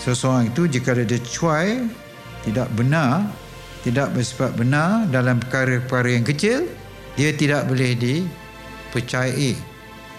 Seseorang 0.00 0.50
itu 0.50 0.66
jika 0.66 0.96
dia 0.96 1.20
cuai, 1.20 1.84
tidak 2.44 2.68
benar, 2.72 3.28
tidak 3.84 4.12
bersifat 4.16 4.56
benar 4.56 5.08
dalam 5.08 5.40
perkara-perkara 5.40 6.08
yang 6.20 6.26
kecil, 6.26 6.68
dia 7.16 7.32
tidak 7.36 7.68
boleh 7.68 7.96
dipercayai 7.96 9.56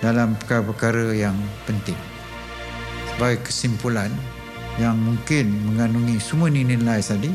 dalam 0.02 0.34
perkara-perkara 0.38 1.14
yang 1.14 1.38
penting. 1.66 1.98
Sebagai 3.14 3.46
kesimpulan 3.46 4.10
yang 4.82 4.98
mungkin 4.98 5.52
mengandungi 5.72 6.18
semua 6.18 6.50
nilai 6.50 7.02
tadi, 7.02 7.30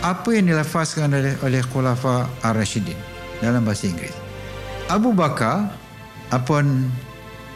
apa 0.00 0.32
yang 0.32 0.48
dilafazkan 0.48 1.12
oleh, 1.12 1.36
oleh 1.44 1.62
Khulafa 1.70 2.26
Ar-Rashidin 2.40 2.96
dalam 3.44 3.62
bahasa 3.62 3.86
Inggeris. 3.86 4.16
Abu 4.90 5.14
Bakar 5.14 5.70
upon 6.32 6.88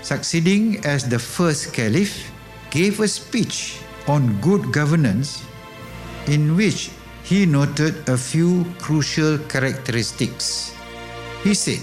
succeeding 0.04 0.78
as 0.84 1.08
the 1.08 1.18
first 1.18 1.72
caliph 1.72 2.30
gave 2.68 3.00
a 3.00 3.08
speech 3.08 3.80
on 4.06 4.36
good 4.44 4.70
governance 4.70 5.42
in 6.26 6.56
which 6.56 6.90
he 7.24 7.46
noted 7.46 8.08
a 8.08 8.16
few 8.16 8.64
crucial 8.80 9.38
characteristics. 9.48 10.74
He 11.42 11.54
said, 11.54 11.80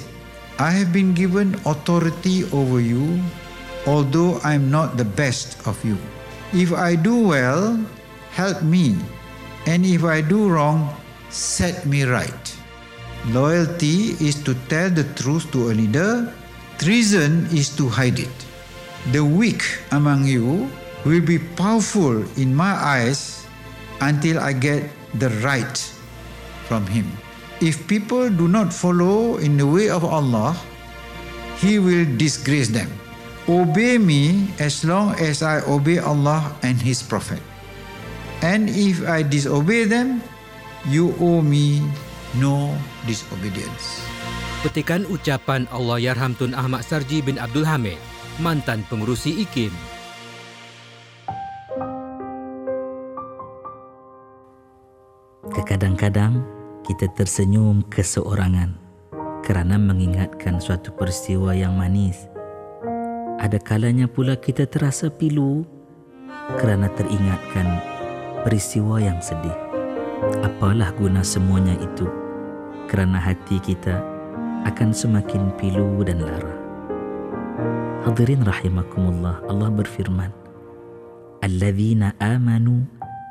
I 0.59 0.69
have 0.71 0.93
been 0.93 1.13
given 1.13 1.55
authority 1.65 2.45
over 2.53 2.81
you, 2.81 3.21
although 3.87 4.37
I 4.43 4.53
am 4.53 4.69
not 4.69 4.97
the 4.97 5.05
best 5.05 5.65
of 5.65 5.77
you. 5.85 5.97
If 6.53 6.73
I 6.73 6.95
do 6.95 7.17
well, 7.17 7.79
help 8.31 8.61
me, 8.61 8.97
and 9.65 9.85
if 9.85 10.03
I 10.03 10.21
do 10.21 10.49
wrong, 10.49 10.89
set 11.29 11.85
me 11.85 12.03
right. 12.03 12.57
Loyalty 13.29 14.17
is 14.19 14.41
to 14.43 14.57
tell 14.67 14.89
the 14.89 15.05
truth 15.15 15.49
to 15.53 15.71
a 15.71 15.73
leader, 15.77 16.33
treason 16.77 17.45
is 17.53 17.69
to 17.77 17.87
hide 17.87 18.19
it. 18.19 18.37
The 19.13 19.23
weak 19.23 19.63
among 19.91 20.25
you 20.25 20.69
will 21.05 21.21
be 21.21 21.39
powerful 21.39 22.21
in 22.37 22.53
my 22.53 22.73
eyes 22.73 23.30
until 24.01 24.41
I 24.41 24.51
get 24.53 24.89
the 25.15 25.29
right 25.45 25.77
from 26.65 26.85
him. 26.89 27.07
If 27.61 27.85
people 27.85 28.27
do 28.33 28.49
not 28.49 28.73
follow 28.73 29.37
in 29.37 29.55
the 29.55 29.69
way 29.69 29.93
of 29.93 30.01
Allah, 30.01 30.57
he 31.61 31.77
will 31.77 32.09
disgrace 32.17 32.73
them. 32.73 32.89
Obey 33.45 34.01
me 34.01 34.49
as 34.57 34.81
long 34.81 35.13
as 35.21 35.45
I 35.45 35.61
obey 35.69 36.01
Allah 36.01 36.53
and 36.65 36.77
his 36.81 37.05
prophet. 37.05 37.41
And 38.41 38.69
if 38.69 39.05
I 39.05 39.21
disobey 39.21 39.85
them, 39.85 40.25
you 40.89 41.13
owe 41.21 41.45
me 41.45 41.85
no 42.41 42.73
disobedience. 43.05 44.01
Petikan 44.65 45.05
ucapan 45.09 45.65
Allah 45.69 46.01
Yarham 46.01 46.33
Tun 46.37 46.53
Ahmad 46.57 46.85
Sarji 46.85 47.21
bin 47.21 47.37
Abdul 47.37 47.65
Hamid, 47.65 47.97
mantan 48.41 48.85
pengurusi 48.89 49.45
IKIM. 49.45 49.73
Kadang-kadang 55.71 56.43
kita 56.83 57.07
tersenyum 57.15 57.87
keseorangan 57.87 58.75
kerana 59.39 59.79
mengingatkan 59.79 60.59
suatu 60.59 60.91
peristiwa 60.91 61.55
yang 61.55 61.79
manis. 61.79 62.27
Ada 63.39 63.55
kalanya 63.55 64.03
pula 64.03 64.35
kita 64.35 64.67
terasa 64.67 65.07
pilu 65.07 65.63
kerana 66.59 66.91
teringatkan 66.91 67.79
peristiwa 68.43 68.99
yang 68.99 69.23
sedih. 69.23 69.55
Apalah 70.43 70.91
guna 70.99 71.23
semuanya 71.23 71.79
itu 71.79 72.03
kerana 72.91 73.15
hati 73.15 73.63
kita 73.63 73.95
akan 74.67 74.91
semakin 74.91 75.55
pilu 75.55 76.03
dan 76.03 76.19
lara. 76.19 76.55
Hadirin 78.03 78.43
rahimakumullah, 78.43 79.39
Allah 79.47 79.71
berfirman, 79.71 80.35
"Alladzina 81.39 82.11
amanu 82.19 82.83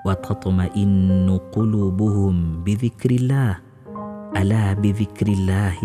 tatma'innu 0.07 1.37
qulubuhum 1.53 2.65
bi 2.65 2.77
dzikrillah. 2.77 3.61
Ala 4.37 4.73
bi 4.79 4.95
dzikrillah 4.95 5.77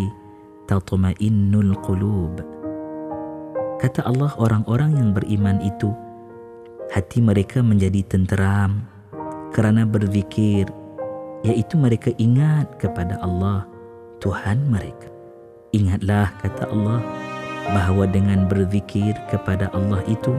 tatma'innul 0.70 1.74
qulub." 1.84 2.40
Kata 3.84 4.08
Allah 4.08 4.32
orang-orang 4.40 4.96
yang 4.96 5.10
beriman 5.12 5.60
itu 5.60 5.92
hati 6.96 7.20
mereka 7.20 7.60
menjadi 7.60 8.02
tenteram 8.08 8.88
kerana 9.52 9.84
berzikir 9.84 10.68
iaitu 11.44 11.76
mereka 11.76 12.10
ingat 12.16 12.72
kepada 12.80 13.20
Allah 13.20 13.68
Tuhan 14.24 14.72
mereka. 14.72 15.12
Ingatlah 15.76 16.32
kata 16.40 16.72
Allah 16.72 17.04
bahawa 17.70 18.08
dengan 18.08 18.48
berzikir 18.48 19.12
kepada 19.28 19.68
Allah 19.76 20.00
itu 20.08 20.32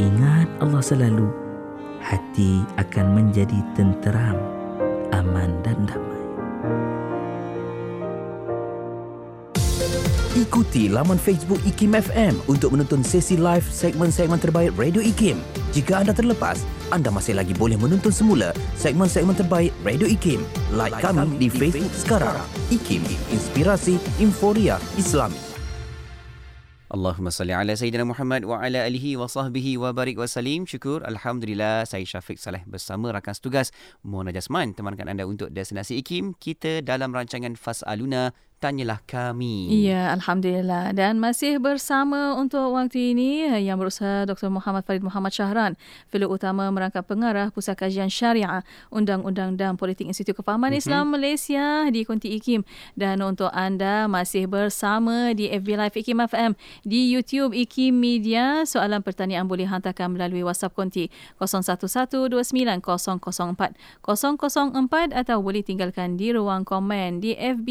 ingat 0.00 0.48
Allah 0.64 0.80
selalu 0.80 1.49
hati 2.00 2.64
akan 2.80 3.06
menjadi 3.16 3.60
tenteram, 3.76 4.36
aman 5.12 5.52
dan 5.62 5.78
damai. 5.84 6.20
Ikuti 10.38 10.86
laman 10.86 11.18
Facebook 11.18 11.58
IKIM 11.66 11.98
FM 11.98 12.34
untuk 12.46 12.72
menonton 12.72 13.02
sesi 13.02 13.34
live 13.34 13.66
segmen-segmen 13.66 14.38
terbaik 14.38 14.72
Radio 14.78 15.02
IKIM. 15.02 15.42
Jika 15.74 16.00
anda 16.00 16.14
terlepas, 16.14 16.62
anda 16.94 17.10
masih 17.10 17.34
lagi 17.34 17.52
boleh 17.52 17.74
menonton 17.74 18.14
semula 18.14 18.54
segmen-segmen 18.78 19.34
terbaik 19.34 19.74
Radio 19.82 20.06
IKIM. 20.06 20.40
Like 20.70 20.96
kami 21.02 21.34
di 21.36 21.50
Facebook 21.50 21.92
sekarang. 21.92 22.40
IKIM, 22.70 23.02
Inspirasi 23.34 23.98
Inforia 24.22 24.78
Islami. 24.94 25.49
Allahumma 26.90 27.30
salli 27.30 27.54
ala 27.54 27.70
Sayyidina 27.78 28.02
Muhammad 28.02 28.42
wa 28.42 28.58
ala 28.58 28.82
alihi 28.82 29.14
wa 29.14 29.30
sahbihi 29.30 29.78
wa 29.78 29.94
barik 29.94 30.18
wa 30.18 30.26
salim. 30.26 30.66
Syukur. 30.66 31.06
Alhamdulillah, 31.06 31.86
saya 31.86 32.02
Syafiq 32.02 32.34
Saleh 32.34 32.66
bersama 32.66 33.14
rakan 33.14 33.30
setugas 33.30 33.70
Mona 34.02 34.34
Jasman 34.34 34.74
temankan 34.74 35.06
anda 35.06 35.22
untuk 35.22 35.54
Destinasi 35.54 36.02
IKIM. 36.02 36.34
Kita 36.34 36.82
dalam 36.82 37.14
rancangan 37.14 37.54
Fas'aluna 37.54 38.34
tanyalah 38.60 39.00
kami. 39.08 39.88
Ya, 39.88 40.12
Alhamdulillah. 40.12 40.92
Dan 40.92 41.16
masih 41.16 41.56
bersama 41.56 42.36
untuk 42.36 42.76
waktu 42.76 43.16
ini 43.16 43.48
yang 43.64 43.80
berusaha 43.80 44.28
Dr. 44.28 44.52
Muhammad 44.52 44.84
Farid 44.84 45.00
Muhammad 45.00 45.32
Syahran, 45.32 45.80
Fellow 46.12 46.28
Utama 46.28 46.68
Merangkap 46.68 47.08
Pengarah 47.08 47.48
Pusat 47.48 47.80
Kajian 47.80 48.12
Syariah 48.12 48.60
Undang-Undang 48.92 49.56
dan 49.56 49.80
Politik 49.80 50.04
Institut 50.04 50.36
Kefahaman 50.36 50.76
mm-hmm. 50.76 50.84
Islam 50.84 51.04
Malaysia 51.08 51.88
di 51.88 52.04
Konti 52.04 52.36
IKIM. 52.36 52.60
Dan 52.92 53.24
untuk 53.24 53.48
anda 53.56 54.04
masih 54.04 54.44
bersama 54.44 55.32
di 55.32 55.48
FB 55.48 55.68
Live 55.80 55.96
IKIM 55.96 56.20
FM, 56.28 56.52
di 56.84 57.08
YouTube 57.08 57.56
IKIM 57.56 57.96
Media, 57.96 58.68
soalan 58.68 59.00
pertanyaan 59.00 59.48
boleh 59.48 59.64
hantarkan 59.64 60.12
melalui 60.12 60.44
WhatsApp 60.44 60.76
Konti 60.76 61.08
01129004 61.40 62.76
004 64.04 65.16
atau 65.16 65.36
boleh 65.40 65.64
tinggalkan 65.64 66.20
di 66.20 66.36
ruang 66.36 66.68
komen 66.68 67.24
di 67.24 67.32
FB 67.32 67.68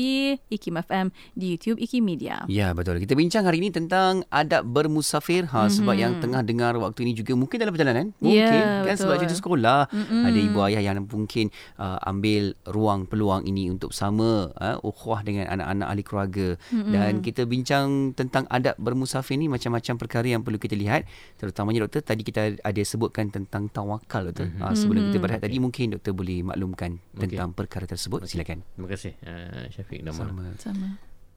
IKIM 0.50 0.79
FM 0.80 1.12
di 1.36 1.56
YouTube 1.56 1.80
Iki 1.80 2.00
Media. 2.00 2.44
Ya, 2.48 2.72
betul. 2.72 3.00
Kita 3.04 3.14
bincang 3.14 3.44
hari 3.46 3.60
ini 3.60 3.70
tentang 3.70 4.24
adab 4.32 4.66
bermusafir. 4.68 5.48
Ha, 5.50 5.68
mm-hmm. 5.68 5.76
Sebab 5.80 5.96
yang 5.96 6.14
tengah 6.24 6.42
dengar 6.46 6.74
waktu 6.80 7.08
ini 7.08 7.12
juga 7.18 7.36
mungkin 7.36 7.58
dalam 7.60 7.74
perjalanan. 7.76 8.06
Mungkin. 8.20 8.40
Ya, 8.40 8.86
kan 8.86 8.96
betul. 8.96 9.04
sebab 9.06 9.16
cuti 9.24 9.36
sekolah. 9.36 9.82
Mm-mm. 9.92 10.24
Ada 10.26 10.40
ibu 10.40 10.60
ayah 10.66 10.82
yang 10.82 11.04
mungkin 11.06 11.52
uh, 11.78 12.00
ambil 12.08 12.56
ruang 12.70 13.06
peluang 13.10 13.44
ini 13.46 13.72
untuk 13.72 13.92
sama 13.92 14.52
uh, 14.56 14.78
ukhuwah 14.82 15.22
dengan 15.24 15.52
anak-anak 15.52 15.88
ahli 15.88 16.04
keluarga. 16.04 16.48
Mm-mm. 16.72 16.94
Dan 16.94 17.14
kita 17.20 17.44
bincang 17.44 18.16
tentang 18.16 18.48
adab 18.48 18.76
bermusafir 18.80 19.36
ni 19.36 19.52
macam-macam 19.52 19.96
perkara 20.00 20.28
yang 20.28 20.42
perlu 20.42 20.58
kita 20.58 20.76
lihat. 20.76 21.06
Terutamanya 21.40 21.86
doktor, 21.88 22.04
tadi 22.04 22.22
kita 22.24 22.60
ada 22.60 22.82
sebutkan 22.84 23.30
tentang 23.30 23.68
tawakal 23.70 24.30
doktor. 24.30 24.48
Mhm. 24.50 24.62
Uh, 24.62 24.76
sebelum 24.76 25.02
kita 25.10 25.18
berehat 25.22 25.42
tadi 25.44 25.58
mungkin 25.58 25.96
doktor 25.96 26.14
boleh 26.16 26.42
maklumkan 26.46 27.00
tentang 27.16 27.52
perkara 27.52 27.86
tersebut. 27.90 28.26
Silakan. 28.30 28.62
Terima 28.64 28.88
kasih 28.90 29.14
uh, 29.26 29.66
Syafiq 29.74 30.00
dan 30.06 30.14
Mona. 30.16 30.52
Sama. 30.60 30.69
Sama. 30.72 30.90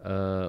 Uh, 0.03 0.49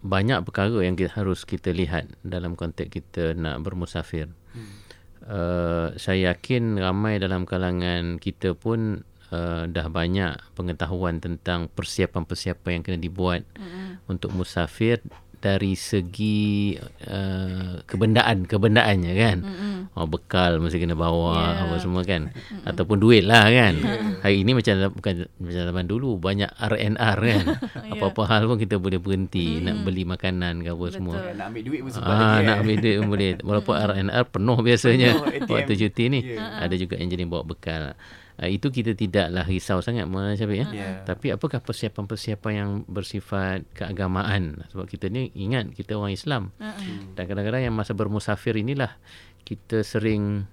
banyak 0.00 0.40
perkara 0.48 0.80
yang 0.80 0.96
kita, 0.96 1.12
harus 1.12 1.44
kita 1.44 1.70
lihat 1.76 2.08
dalam 2.24 2.56
konteks 2.56 2.88
kita 2.88 3.36
nak 3.36 3.60
bermusafir. 3.60 4.32
Hmm. 4.56 4.72
Uh, 5.20 5.88
saya 6.00 6.32
yakin 6.32 6.80
ramai 6.80 7.20
dalam 7.20 7.44
kalangan 7.44 8.16
kita 8.16 8.56
pun 8.56 9.04
uh, 9.30 9.68
dah 9.68 9.86
banyak 9.92 10.40
pengetahuan 10.56 11.20
tentang 11.20 11.68
persiapan-persiapan 11.70 12.80
yang 12.80 12.82
kena 12.82 12.98
dibuat 12.98 13.42
hmm. 13.60 14.08
untuk 14.08 14.32
musafir 14.32 15.04
dari 15.40 15.72
segi 15.72 16.76
uh, 17.04 17.80
kebendaan 17.84 18.44
kebendaannya 18.44 19.12
kan 19.12 19.38
Mm-mm. 19.40 19.96
oh, 19.96 20.04
bekal 20.04 20.60
mesti 20.60 20.76
kena 20.76 20.92
bawa 20.92 21.32
Yeah. 21.32 21.48
yeah. 21.50 21.64
apa 21.64 21.74
semua 21.80 22.02
kan 22.04 22.22
ataupun 22.62 22.96
duit 22.96 23.24
lah 23.24 23.48
kan 23.48 23.72
Yeah. 23.76 24.20
hari 24.24 24.44
ini 24.44 24.52
macam 24.52 24.92
bukan 24.92 25.24
macam 25.40 25.62
zaman 25.64 25.84
dulu 25.84 26.16
banyak 26.16 26.52
RNR 26.52 27.18
kan 27.18 27.44
apa-apa 27.96 28.22
hal 28.28 28.42
pun 28.44 28.56
kita 28.56 28.76
boleh 28.76 29.00
berhenti 29.00 29.58
nak 29.58 29.80
beli 29.82 30.04
makanan 30.04 30.60
ke 30.60 30.68
apa 30.68 30.86
semua 30.90 31.16
Betul. 31.16 31.34
Nak 31.34 31.46
ambil 31.48 31.62
duit 31.64 31.80
pun 31.80 31.90
sempat 31.90 32.12
Ah, 32.12 32.38
nak 32.40 32.56
eh. 32.56 32.60
ambil 32.60 32.76
duit 32.76 32.96
pun 32.96 33.08
boleh 33.08 33.30
Walaupun 33.48 33.74
RNR 33.74 34.24
penuh 34.28 34.58
biasanya 34.60 35.10
Penuh. 35.16 35.48
Waktu 35.48 35.72
cuti 35.74 36.04
ni 36.06 36.20
Ya. 36.30 36.62
Ada 36.62 36.76
juga 36.76 36.94
yang 36.94 37.08
jenis 37.08 37.26
bawa 37.26 37.42
bekal 37.42 37.96
uh, 38.40 38.48
Itu 38.50 38.72
kita 38.72 38.96
tidaklah 38.96 39.44
risau 39.44 39.84
sangat 39.84 40.08
Mona 40.08 40.34
Syafiq 40.34 40.64
ya. 40.64 40.66
Ya. 40.72 40.90
Tapi 41.04 41.30
apakah 41.30 41.60
persiapan-persiapan 41.60 42.52
yang 42.56 42.70
bersifat 42.88 43.68
keagamaan 43.76 44.64
Sebab 44.72 44.88
kita 44.88 45.12
ni 45.12 45.28
ingat 45.36 45.76
kita 45.76 46.00
orang 46.00 46.16
Islam 46.16 46.50
Mm-mm. 46.56 47.14
Dan 47.14 47.24
kadang-kadang 47.28 47.68
yang 47.68 47.74
masa 47.76 47.92
bermusafir 47.92 48.56
inilah 48.56 48.96
Kita 49.44 49.84
sering 49.84 50.48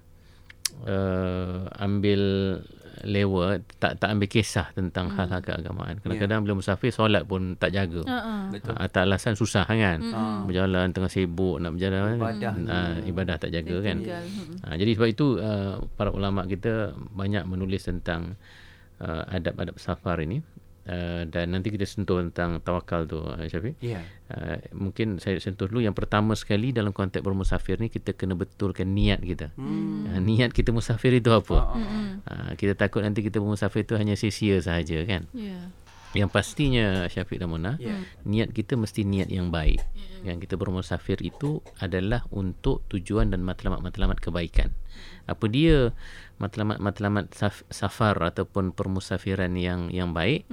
uh, 0.83 1.65
Ambil 1.79 2.21
lewa 3.05 3.59
tak 3.77 4.01
tak 4.01 4.09
ambil 4.15 4.25
kisah 4.25 4.73
tentang 4.73 5.11
Hmm. 5.11 5.17
hal-hal 5.19 5.41
keagamaan. 5.43 5.95
Kadang-kadang 6.01 6.41
bila 6.41 6.57
musafir 6.57 6.89
solat 6.89 7.27
pun 7.27 7.53
tak 7.59 7.75
jaga. 7.75 8.01
Uh-uh. 8.01 8.49
Betul. 8.49 8.73
Atas 8.73 9.01
alasan 9.05 9.33
susah 9.37 9.65
kan. 9.67 9.99
Mm-mm. 10.01 10.49
Berjalan 10.49 10.89
tengah 10.95 11.11
sibuk 11.11 11.61
nak 11.61 11.77
berjalan 11.77 12.17
Ibadah. 12.17 12.53
Ha, 12.55 12.77
ibadah 13.05 13.35
tak 13.37 13.51
jaga 13.53 13.75
Dia 13.77 13.85
kan. 13.85 13.97
Ha, 14.63 14.67
jadi 14.79 14.91
sebab 14.97 15.07
itu 15.11 15.37
uh, 15.37 15.83
para 15.93 16.09
ulama 16.09 16.47
kita 16.47 16.95
banyak 17.13 17.45
menulis 17.45 17.85
tentang 17.85 18.39
uh, 19.03 19.23
adab-adab 19.29 19.77
safar 19.77 20.23
ini 20.23 20.41
uh, 20.87 21.21
dan 21.27 21.53
nanti 21.53 21.69
kita 21.69 21.83
sentuh 21.83 22.23
tentang 22.23 22.63
tawakal 22.63 23.03
tu 23.05 23.19
uh, 23.19 23.45
Syafiq. 23.45 23.75
Ya. 23.83 24.01
Uh, 24.31 24.59
mungkin 24.75 25.19
saya 25.19 25.39
sentuh 25.39 25.67
dulu 25.67 25.83
yang 25.83 25.93
pertama 25.93 26.33
sekali 26.33 26.71
dalam 26.71 26.95
konteks 26.95 27.23
bermusafir 27.23 27.79
ni 27.79 27.91
kita 27.91 28.15
kena 28.15 28.33
betulkan 28.33 28.91
niat 28.95 29.21
kita. 29.21 29.51
Hmm. 29.59 30.07
Uh, 30.09 30.19
niat 30.23 30.55
kita 30.55 30.71
musafir 30.71 31.13
itu 31.13 31.29
apa? 31.29 31.75
Uh, 31.75 32.51
kita 32.55 32.73
takut 32.73 33.03
nanti 33.03 33.21
kita 33.21 33.43
bermusafir 33.43 33.83
itu 33.83 33.99
hanya 33.99 34.15
sia-sia 34.15 34.63
sahaja 34.63 35.03
kan. 35.03 35.27
Ya. 35.35 35.59
Yang 36.15 36.29
pastinya 36.31 37.05
Syafiq 37.11 37.37
dan 37.37 37.51
Mona, 37.51 37.75
Ya. 37.77 37.99
niat 38.23 38.55
kita 38.55 38.79
mesti 38.79 39.03
niat 39.03 39.27
yang 39.27 39.51
baik. 39.51 39.83
Yang 40.23 40.47
kita 40.47 40.55
bermusafir 40.55 41.19
itu 41.19 41.59
adalah 41.83 42.23
untuk 42.31 42.87
tujuan 42.89 43.29
dan 43.29 43.43
matlamat-matlamat 43.43 44.17
kebaikan. 44.23 44.71
Apa 45.27 45.45
dia 45.45 45.91
matlamat-matlamat 46.37 47.35
saf- 47.35 47.67
safar 47.67 48.15
ataupun 48.23 48.71
permusafiran 48.71 49.51
yang 49.53 49.91
yang 49.91 50.11
baik? 50.11 50.47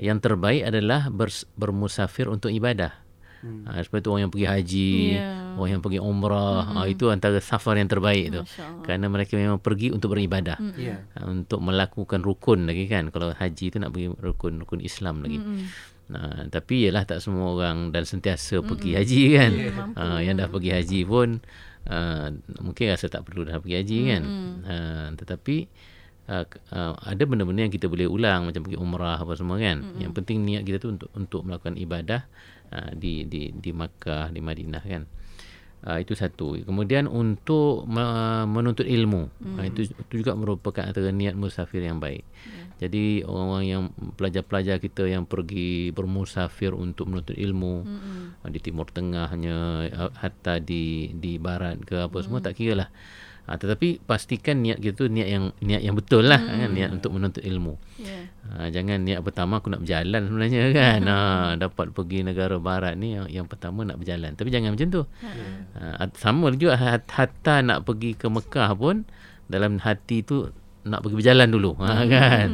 Yang 0.00 0.18
terbaik 0.24 0.64
adalah 0.64 1.12
bers- 1.12 1.44
bermusafir 1.54 2.26
untuk 2.26 2.48
ibadah. 2.48 2.96
Hmm. 3.40 3.64
Ha, 3.64 3.80
seperti 3.80 4.04
itu 4.04 4.08
orang 4.12 4.22
yang 4.22 4.32
pergi 4.32 4.48
haji, 4.48 4.92
Ya. 5.16 5.28
orang 5.56 5.70
yang 5.72 5.82
pergi 5.82 5.96
umrah, 5.96 6.60
ha, 6.66 6.84
itu 6.84 7.08
antara 7.08 7.40
safar 7.40 7.80
yang 7.80 7.88
terbaik 7.88 8.28
tu. 8.28 8.44
Allah. 8.44 8.84
Kerana 8.84 9.08
mereka 9.08 9.32
memang 9.32 9.56
pergi 9.56 9.88
untuk 9.88 10.12
beribadah. 10.12 10.60
Ya. 10.76 11.08
Ha, 11.16 11.24
untuk 11.24 11.60
melakukan 11.60 12.20
rukun 12.20 12.68
lagi 12.68 12.84
kan 12.84 13.08
kalau 13.08 13.32
haji 13.32 13.72
tu 13.72 13.76
nak 13.76 13.92
pergi 13.92 14.12
rukun 14.12 14.60
rukun 14.60 14.80
Islam 14.80 15.24
lagi 15.24 15.40
nah 16.10 16.42
tapi 16.50 16.90
yalah 16.90 17.06
tak 17.06 17.22
semua 17.22 17.54
orang 17.54 17.94
dan 17.94 18.02
sentiasa 18.02 18.58
pergi 18.60 18.98
haji 18.98 19.22
kan 19.30 19.52
ha, 19.94 20.18
yang 20.18 20.42
dah 20.42 20.50
pergi 20.50 20.74
haji 20.74 21.00
pun 21.06 21.38
uh, 21.88 22.28
mungkin 22.60 22.92
rasa 22.92 23.08
tak 23.08 23.24
perlu 23.24 23.48
dah 23.48 23.62
pergi 23.62 23.76
haji 23.80 23.98
kan? 24.10 24.22
Ha, 24.66 24.74
tetapi 25.16 25.56
uh, 26.28 26.44
uh, 26.74 26.94
ada 27.00 27.22
benda-benda 27.24 27.64
yang 27.64 27.74
kita 27.74 27.86
boleh 27.86 28.10
ulang 28.10 28.50
macam 28.50 28.66
pergi 28.66 28.76
umrah 28.76 29.16
apa 29.16 29.32
semua 29.38 29.56
kan? 29.56 29.96
Yang 29.96 30.12
penting 30.20 30.44
niat 30.44 30.62
kita 30.66 30.82
tu 30.82 30.92
untuk 30.92 31.08
untuk 31.16 31.40
melakukan 31.46 31.78
ibadah 31.78 32.26
uh, 32.74 32.90
di 32.92 33.24
di 33.24 33.54
di 33.54 33.70
Makkah 33.70 34.28
di 34.34 34.40
Madinah 34.42 34.84
kan 34.84 35.04
Uh, 35.80 35.96
itu 35.96 36.12
satu. 36.12 36.60
Kemudian 36.60 37.08
untuk 37.08 37.88
me- 37.88 38.44
menuntut 38.44 38.84
ilmu. 38.84 39.32
Hmm. 39.40 39.56
Uh, 39.56 39.64
itu 39.64 39.88
itu 39.88 40.14
juga 40.20 40.36
merupakan 40.36 40.84
antara 40.84 41.08
niat 41.08 41.32
musafir 41.32 41.80
yang 41.80 41.96
baik. 41.96 42.20
Yeah. 42.20 42.66
Jadi 42.84 43.04
orang-orang 43.24 43.66
yang 43.68 43.84
pelajar-pelajar 44.12 44.76
kita 44.76 45.08
yang 45.08 45.24
pergi 45.24 45.88
bermusafir 45.96 46.76
untuk 46.76 47.08
menuntut 47.08 47.32
ilmu 47.32 47.88
hmm. 47.88 48.44
uh, 48.44 48.50
di 48.52 48.60
Timur 48.60 48.92
Tengahnya 48.92 49.88
uh, 49.88 50.12
hatta 50.20 50.60
di 50.60 51.16
di 51.16 51.40
barat 51.40 51.80
ke 51.80 51.96
apa 51.96 52.12
hmm. 52.12 52.24
semua 52.28 52.44
tak 52.44 52.60
kira 52.60 52.84
lah. 52.84 52.88
Uh, 53.48 53.56
tetapi 53.56 54.00
pastikan 54.04 54.60
niat 54.62 54.78
kita 54.78 55.04
tu 55.04 55.06
niat 55.08 55.28
yang 55.28 55.44
niat 55.58 55.82
yang 55.82 55.96
betul 55.96 56.22
lah 56.22 56.38
hmm. 56.38 56.58
kan 56.60 56.70
niat 56.70 56.90
untuk 56.92 57.10
menuntut 57.16 57.42
ilmu. 57.42 57.74
Ya. 58.00 58.30
Ha, 58.50 58.72
jangan 58.72 59.02
niat 59.02 59.20
pertama 59.20 59.60
aku 59.60 59.68
nak 59.70 59.84
berjalan 59.84 60.22
sebenarnya 60.28 60.62
kan. 60.80 61.00
Ha, 61.04 61.16
dapat 61.64 61.92
pergi 61.94 62.26
negara 62.26 62.56
barat 62.60 62.94
ni 62.96 63.16
yang, 63.16 63.26
yang 63.30 63.46
pertama 63.46 63.82
nak 63.82 64.00
berjalan. 64.00 64.36
Tapi 64.36 64.48
jangan 64.48 64.76
macam 64.76 64.88
tu. 64.88 65.02
Ha, 65.76 66.06
sama 66.16 66.52
juga 66.56 66.76
hat- 66.76 67.10
hatta 67.10 67.62
nak 67.62 67.88
pergi 67.88 68.16
ke 68.16 68.26
Mekah 68.26 68.70
pun 68.76 69.04
dalam 69.50 69.82
hati 69.82 70.22
tu 70.22 70.50
nak 70.80 71.04
pergi 71.04 71.16
berjalan 71.20 71.48
dulu. 71.52 71.76
Ha, 71.76 72.08
kan. 72.08 72.48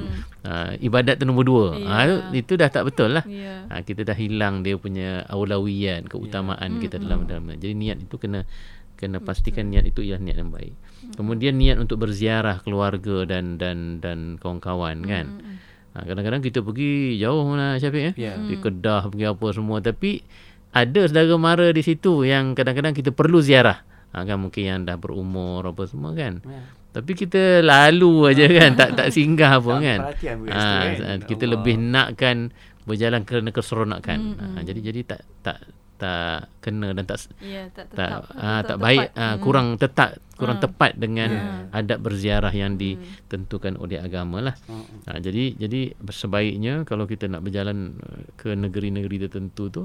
Ha, 0.47 0.53
ibadat 0.79 1.19
tu 1.19 1.25
nombor 1.27 1.45
dua. 1.47 1.67
Ha, 1.79 2.31
itu, 2.35 2.59
dah 2.59 2.71
tak 2.71 2.91
betul 2.91 3.15
lah. 3.15 3.23
Ya. 3.27 3.67
Ha, 3.71 3.83
kita 3.87 4.03
dah 4.03 4.17
hilang 4.19 4.67
dia 4.67 4.75
punya 4.79 5.23
aulawiyat, 5.31 6.11
keutamaan 6.11 6.83
kita 6.83 6.99
dalam 6.99 7.27
dalam. 7.27 7.55
Jadi 7.55 7.75
niat 7.75 8.03
itu 8.03 8.19
kena 8.19 8.43
kena 8.97 9.21
pastikan 9.21 9.69
niat 9.69 9.85
itu 9.85 10.01
ialah 10.01 10.21
niat 10.21 10.37
yang 10.41 10.51
baik. 10.51 10.75
Kemudian 11.15 11.61
niat 11.61 11.77
untuk 11.77 12.03
berziarah 12.03 12.65
keluarga 12.65 13.29
dan 13.29 13.61
dan 13.61 14.01
dan 14.01 14.41
kawan-kawan 14.41 15.05
kan. 15.05 15.27
Ha, 15.97 16.05
kadang-kadang 16.05 16.45
kita 16.45 16.61
pergi 16.61 17.17
jauh 17.17 17.45
mana 17.49 17.81
Syafiq 17.81 18.13
eh. 18.13 18.15
Ya. 18.17 18.37
Pergi 18.37 18.57
Kedah, 18.61 19.09
pergi 19.09 19.25
apa 19.29 19.47
semua 19.53 19.79
tapi 19.81 20.21
ada 20.77 21.09
saudara 21.09 21.37
mara 21.41 21.69
di 21.73 21.81
situ 21.81 22.25
yang 22.29 22.53
kadang-kadang 22.53 22.93
kita 22.93 23.13
perlu 23.13 23.41
ziarah. 23.41 23.81
Ha, 24.13 24.25
kan 24.25 24.41
mungkin 24.41 24.63
yang 24.65 24.81
dah 24.85 24.97
berumur 24.97 25.65
apa 25.65 25.85
semua 25.89 26.17
kan. 26.17 26.41
Ya. 26.45 26.61
Tapi 26.97 27.13
kita 27.13 27.61
lalu 27.61 28.33
aja 28.33 28.49
kan 28.49 28.73
tak 28.73 28.97
tak 28.97 29.09
singgah 29.13 29.61
pun 29.61 29.85
Tak 29.85 29.85
kan. 29.85 29.99
Ha, 30.49 30.61
kan. 30.97 31.19
kita 31.29 31.45
Allah. 31.45 31.53
lebih 31.61 31.75
nakkan 31.77 32.37
berjalan 32.89 33.23
kerana 33.29 33.53
keseronokan. 33.53 34.19
Ha, 34.41 34.65
jadi 34.65 34.81
jadi 34.93 35.01
tak 35.05 35.21
tak 35.45 35.59
tak 35.97 36.53
kena 36.61 36.93
dan 36.93 37.05
tak 37.05 37.25
Ya, 37.39 37.67
tak 37.69 37.89
tak 37.91 37.97
tetap. 37.97 38.23
ah, 38.33 38.61
tak 38.61 38.77
tepat. 38.77 38.85
baik 38.85 39.09
ah, 39.13 39.35
Mm. 39.35 39.41
kurang 39.41 39.69
tepat 39.77 40.11
kurang 40.33 40.59
Ah. 40.59 40.63
tepat 40.63 40.93
dengan 40.95 41.31
Ya. 41.31 41.45
adab 41.75 41.99
berziarah 42.03 42.53
yang 42.53 42.77
ditentukan 42.77 43.75
oleh 43.75 43.97
agama 43.97 44.39
lah. 44.43 44.55
Hmm. 44.65 44.85
Ha, 45.05 45.17
jadi 45.17 45.57
jadi 45.57 45.81
sebaiknya 46.07 46.85
kalau 46.85 47.05
kita 47.05 47.25
nak 47.25 47.41
berjalan 47.41 47.97
eh, 47.97 48.29
ke 48.35 48.53
negeri-negeri 48.53 49.17
tertentu 49.23 49.69
tu 49.69 49.83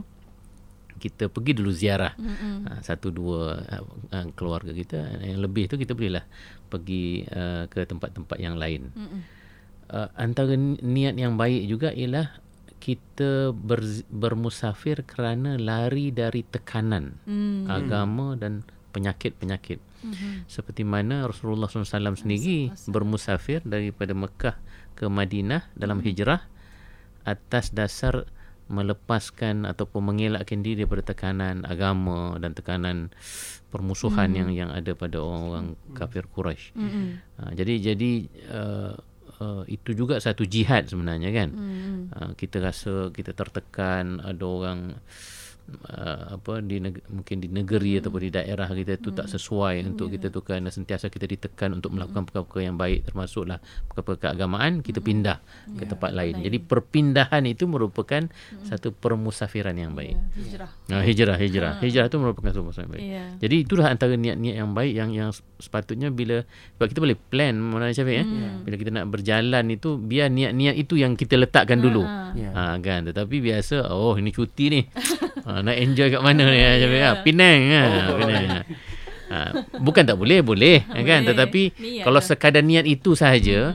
kita 0.98 1.28
pergi 1.28 1.56
dulu 1.56 1.72
ziarah 1.72 2.14
ha, 2.14 2.78
satu 2.80 3.10
dua 3.10 3.58
uh, 3.58 4.28
keluarga 4.32 4.70
kita 4.70 5.24
yang 5.24 5.42
lebih 5.42 5.66
tu 5.66 5.74
kita 5.74 5.98
bolehlah 5.98 6.22
pergi 6.68 7.26
uh, 7.26 7.66
ke 7.66 7.82
tempat-tempat 7.84 8.38
yang 8.38 8.54
lain. 8.54 8.94
Uh, 9.88 10.08
antara 10.14 10.54
ni- 10.54 10.78
niat 10.78 11.16
yang 11.16 11.36
baik 11.36 11.66
juga 11.66 11.90
ialah 11.90 12.30
kita 12.82 13.54
ber, 13.54 13.86
bermusafir 14.10 15.06
kerana 15.06 15.56
lari 15.62 16.10
dari 16.10 16.42
tekanan 16.42 17.22
Hmm. 17.30 17.70
agama 17.70 18.34
dan 18.34 18.66
penyakit-penyakit. 18.92 19.80
Seperti 20.50 20.82
mana 20.82 21.30
Rasulullah 21.30 21.70
SAW 21.70 22.18
sendiri 22.18 22.74
bermusafir 22.90 23.62
daripada 23.62 24.18
Mekah 24.18 24.58
ke 24.98 25.06
Madinah 25.06 25.70
dalam 25.78 26.02
hijrah 26.02 26.42
atas 27.22 27.70
dasar 27.70 28.26
melepaskan 28.72 29.68
ataupun 29.68 30.02
mengelakkan 30.02 30.64
diri 30.64 30.88
daripada 30.88 31.14
tekanan 31.14 31.68
agama 31.68 32.40
dan 32.40 32.56
tekanan 32.56 33.12
permusuhan 33.68 34.32
yang 34.32 34.50
yang 34.50 34.70
ada 34.72 34.96
pada 34.96 35.20
orang-orang 35.20 35.76
kafir 35.94 36.24
Quraisy. 36.26 36.72
Ha, 37.38 37.52
jadi 37.52 37.94
jadi 37.94 38.12
uh, 38.50 38.96
uh, 39.42 39.64
itu 39.66 39.98
juga 39.98 40.22
satu 40.22 40.46
jihad 40.46 40.86
sebenarnya 40.86 41.34
kan. 41.34 41.50
Uh, 42.14 42.32
kita 42.38 42.62
rasa 42.62 43.10
kita 43.10 43.34
tertekan 43.34 44.22
ada 44.22 44.46
orang 44.46 44.80
uh, 45.88 46.38
apa 46.38 46.60
di 46.60 46.78
neg- 46.84 47.06
mungkin 47.08 47.38
di 47.40 47.48
negeri 47.48 47.98
hmm. 47.98 48.00
ataupun 48.04 48.22
di 48.22 48.32
daerah 48.32 48.68
kita 48.70 49.00
tu 49.00 49.16
tak 49.16 49.28
sesuai 49.32 49.82
untuk 49.88 50.12
kita 50.12 50.28
tu 50.30 50.44
kerana 50.44 50.70
sentiasa 50.70 51.08
kita 51.08 51.26
ditekan 51.28 51.76
untuk 51.76 51.96
melakukan 51.96 52.28
perkara-perkara 52.28 52.64
yang 52.64 52.78
baik 52.78 53.08
termasuklah 53.08 53.60
perkara-perkara 53.92 54.32
keagamaan 54.32 54.86
kita 54.86 55.00
pindah 55.02 55.38
ke 55.76 55.84
tempat 55.88 56.12
lain. 56.14 56.40
Jadi 56.40 56.58
perpindahan 56.62 57.44
itu 57.50 57.66
merupakan 57.66 58.28
satu 58.64 58.94
permusafiran 58.96 59.76
yang 59.76 59.98
baik. 59.98 60.16
Ya, 60.16 60.42
hijrah. 60.46 60.72
Nah, 60.88 61.02
hijrah, 61.02 61.38
hijrah. 61.38 61.74
Hijrah 61.82 62.06
itu 62.08 62.18
merupakan 62.22 62.50
satu 62.54 62.62
permusafiran 62.64 62.88
yang 62.88 62.96
baik. 62.96 63.06
Ya. 63.08 63.26
Jadi 63.48 63.56
itulah 63.66 63.86
antara 63.90 64.14
niat-niat 64.16 64.56
yang 64.56 64.72
baik 64.72 64.94
yang 64.94 65.10
yang 65.12 65.30
sepatutnya 65.62 66.10
bila 66.10 66.44
sebab 66.78 66.88
kita 66.90 67.00
boleh 67.00 67.18
plan 67.18 67.54
mana 67.58 67.94
Syafiq 67.94 68.22
ya. 68.22 68.26
Bila 68.66 68.76
kita 68.78 68.92
nak 68.94 69.06
berjalan 69.10 69.66
itu 69.70 69.98
biar 69.98 70.28
niat-niat 70.34 70.76
itu 70.78 70.98
yang 70.98 71.14
kita 71.14 71.38
letakkan 71.38 71.80
dulu. 71.82 72.04
Ya. 72.34 72.52
Ha 72.56 72.80
kan 72.82 73.06
tetapi 73.06 73.42
biasa 73.42 73.90
oh 73.92 74.18
ini 74.18 74.34
cuti 74.34 74.66
ni. 74.70 74.82
ha, 75.46 75.61
nak 75.62 75.76
enjoy 75.76 76.08
kat 76.10 76.22
mana 76.22 76.44
ni 76.46 76.58
ya, 76.58 76.72
Syafiq 76.78 77.00
ya? 77.00 77.12
Penang 77.22 77.60
ha, 77.70 77.82
Penang. 78.14 78.46
Ha, 79.32 79.38
bukan 79.80 80.04
tak 80.04 80.20
boleh, 80.20 80.44
boleh 80.44 80.84
kan 81.10 81.24
tetapi 81.24 81.72
Niat 81.80 82.04
kalau 82.04 82.20
lah. 82.20 82.26
sekadar 82.26 82.62
niat 82.62 82.84
itu 82.84 83.16
sahaja 83.16 83.72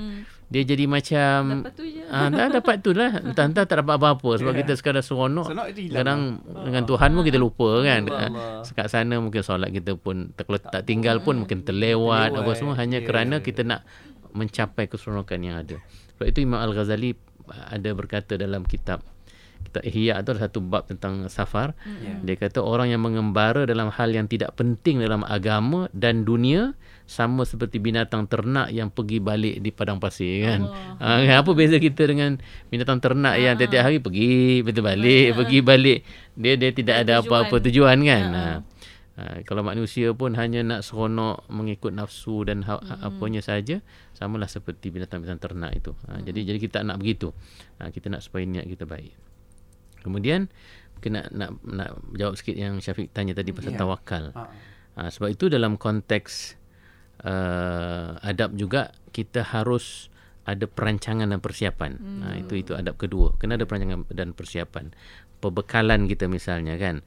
dia 0.47 0.63
jadi 0.63 0.87
macam 0.87 1.67
Dapat 1.67 1.75
tu 1.75 1.83
je. 1.91 2.07
Ah, 2.07 2.31
dah 2.31 2.47
dapat 2.47 2.79
tu 2.79 2.95
lah. 2.95 3.19
Entah-entah 3.27 3.67
tak 3.67 3.83
dapat 3.83 3.99
apa-apa 3.99 4.39
sebab 4.39 4.55
kita 4.55 4.79
sekadar 4.79 5.03
seronok. 5.03 5.51
Kadang 5.91 6.39
dengan 6.39 6.87
Tuhan 6.87 7.19
pun 7.19 7.27
kita 7.27 7.35
lupa 7.35 7.83
kan. 7.83 8.07
Allah. 8.07 8.31
Ah, 8.31 8.63
Sekat 8.63 8.87
sana 8.87 9.19
mungkin 9.19 9.43
solat 9.43 9.75
kita 9.75 9.99
pun 9.99 10.31
tak, 10.39 10.47
kalau 10.47 10.63
tak 10.63 10.87
tinggal 10.87 11.19
pun 11.19 11.43
mungkin 11.43 11.67
terlewat 11.67 12.31
apa 12.31 12.51
semua 12.55 12.79
hanya 12.79 13.03
Ya. 13.03 13.11
kerana 13.11 13.43
kita 13.43 13.67
nak 13.67 13.83
mencapai 14.39 14.87
keseronokan 14.87 15.43
yang 15.43 15.59
ada. 15.67 15.83
Sebab 16.15 16.31
itu 16.31 16.47
Imam 16.47 16.63
Al-Ghazali 16.63 17.19
ada 17.51 17.91
berkata 17.91 18.39
dalam 18.39 18.63
kitab 18.63 19.03
kitab 19.67 19.83
Ihya 19.83 20.23
tu 20.23 20.33
ada 20.33 20.47
satu 20.47 20.63
bab 20.63 20.87
tentang 20.87 21.27
safar. 21.27 21.75
Ya. 21.85 22.15
Dia 22.23 22.35
kata 22.39 22.63
orang 22.63 22.89
yang 22.95 23.03
mengembara 23.03 23.67
dalam 23.67 23.91
hal 23.91 24.15
yang 24.15 24.31
tidak 24.31 24.55
penting 24.55 25.03
dalam 25.03 25.27
agama 25.27 25.91
dan 25.91 26.23
dunia 26.23 26.79
sama 27.07 27.47
seperti 27.47 27.79
binatang 27.79 28.27
ternak 28.27 28.75
yang 28.75 28.91
pergi 28.91 29.23
balik 29.23 29.63
di 29.63 29.71
padang 29.71 30.03
pasir 30.03 30.43
kan. 30.43 30.61
Ha, 30.99 31.23
kan? 31.23 31.37
apa 31.39 31.51
beza 31.55 31.79
kita 31.79 32.03
dengan 32.03 32.39
binatang 32.67 32.99
ternak 32.99 33.39
yang 33.39 33.55
tiap-tiap 33.55 33.83
hari 33.87 34.03
pergi 34.03 34.67
betul 34.67 34.83
balik, 34.83 35.39
pergi 35.39 35.59
balik. 35.63 35.99
Dia 36.35 36.59
dia 36.59 36.71
tidak 36.75 37.07
ada 37.07 37.23
tujuan. 37.23 37.31
apa-apa 37.31 37.57
tujuan 37.63 37.99
kan. 38.03 38.25
Ha. 38.35 38.47
Ha, 39.17 39.41
kalau 39.49 39.65
manusia 39.65 40.13
pun 40.13 40.37
hanya 40.37 40.61
nak 40.61 40.85
seronok 40.85 41.49
mengikut 41.49 41.89
nafsu 41.89 42.45
dan 42.45 42.61
ha, 42.69 42.77
hmm. 42.77 43.01
apanya 43.01 43.41
saja 43.41 43.81
samalah 44.13 44.45
seperti 44.45 44.93
binatang-binatang 44.93 45.41
ternak 45.41 45.73
itu. 45.73 45.97
Ha, 46.05 46.21
jadi 46.21 46.53
jadi 46.53 46.59
kita 46.61 46.85
nak 46.85 47.01
begitu. 47.01 47.33
Ha, 47.81 47.89
kita 47.89 48.13
nak 48.13 48.21
supaya 48.21 48.45
niat 48.45 48.69
kita 48.69 48.85
baik. 48.85 49.26
Kemudian 50.07 50.47
mungkin 50.97 51.19
nak 51.19 51.27
nak 51.35 51.51
nak 51.67 51.91
jawab 52.15 52.39
sikit 52.39 52.55
yang 52.55 52.79
Syafiq 52.79 53.11
tanya 53.11 53.35
tadi 53.35 53.51
pasal 53.51 53.75
Ya. 53.75 53.83
tawakal. 53.83 54.31
Ha. 54.33 54.43
Ha, 54.97 55.01
sebab 55.13 55.29
itu 55.29 55.51
dalam 55.53 55.77
konteks 55.77 56.57
uh, 57.27 58.17
adab 58.25 58.57
juga 58.57 58.95
kita 59.13 59.45
harus 59.45 60.09
ada 60.47 60.65
perancangan 60.71 61.27
dan 61.27 61.43
persiapan. 61.43 61.93
Hmm. 61.99 62.21
Ha, 62.23 62.27
itu 62.39 62.55
itu 62.55 62.73
adab 62.73 62.97
kedua. 62.97 63.35
Kena 63.37 63.59
ada 63.59 63.67
perancangan 63.67 64.07
dan 64.15 64.31
persiapan. 64.33 64.95
Pembekalan 65.43 66.07
kita 66.07 66.31
misalnya 66.31 66.79
kan. 66.79 67.03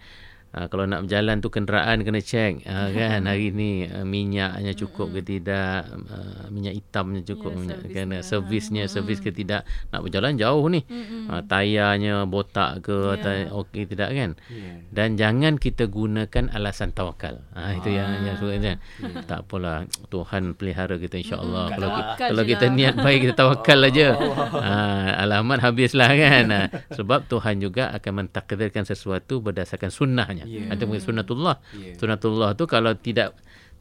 Uh, 0.49 0.65
kalau 0.65 0.89
nak 0.89 1.05
berjalan 1.05 1.45
tu 1.45 1.53
kenderaan 1.53 2.01
kena 2.01 2.25
cek 2.25 2.65
uh, 2.65 2.89
kan 2.97 3.29
hari 3.29 3.53
ni 3.53 3.85
uh, 3.85 4.01
minyaknya 4.01 4.73
cukup 4.73 5.13
ke 5.13 5.21
tidak? 5.21 5.85
Uh, 6.09 6.49
minyak 6.49 6.73
hitamnya 6.73 7.21
cukup 7.21 7.53
yeah, 7.53 7.59
minyak 7.61 7.79
kena 7.93 8.17
servisnya 8.25 8.89
servis 8.89 9.21
ke 9.21 9.29
tidak? 9.29 9.69
Nak 9.93 10.01
berjalan 10.01 10.41
jauh 10.41 10.65
ni. 10.65 10.81
Uh, 11.29 11.45
tayarnya 11.45 12.25
botak 12.25 12.81
ke 12.81 12.97
yeah. 12.97 13.15
atau 13.21 13.61
okey 13.61 13.85
tidak 13.85 14.09
kan? 14.09 14.31
Yeah. 14.49 14.81
dan 14.89 15.21
jangan 15.21 15.61
kita 15.61 15.85
gunakan 15.85 16.49
alasan 16.49 16.97
tawakal. 16.97 17.45
Uh, 17.53 17.77
itu 17.77 17.93
yang 17.93 18.09
yang 18.25 18.41
sebenarnya 18.41 18.81
yeah. 19.05 19.21
tak 19.29 19.45
apalah 19.45 19.85
Tuhan 20.09 20.57
pelihara 20.57 20.97
kita 20.97 21.21
insyaallah. 21.21 21.65
Mm-hmm. 21.69 21.77
kalau 21.77 21.89
kita, 21.93 22.13
kalau 22.25 22.43
kita 22.49 22.65
niat 22.73 22.95
baik 22.97 23.19
kita 23.29 23.33
tawakal 23.37 23.79
aja. 23.85 24.17
Uh, 24.17 25.09
alamat 25.29 25.61
habislah 25.61 26.09
kan? 26.09 26.45
Uh, 26.49 26.67
sebab 26.97 27.29
Tuhan 27.29 27.61
juga 27.61 27.93
akan 27.93 28.25
mentakdirkan 28.25 28.81
sesuatu 28.89 29.45
berdasarkan 29.45 29.93
sunnahnya 29.93 30.38
sebenarnya. 30.45 30.67
Yeah. 30.69 30.73
Ada 30.75 30.83
mungkin 30.87 31.03
sunnatullah. 31.03 31.55
Yeah. 31.75 31.95
Sunnatullah 31.97 32.49
tu 32.55 32.63
kalau 32.69 32.93
tidak 32.95 33.35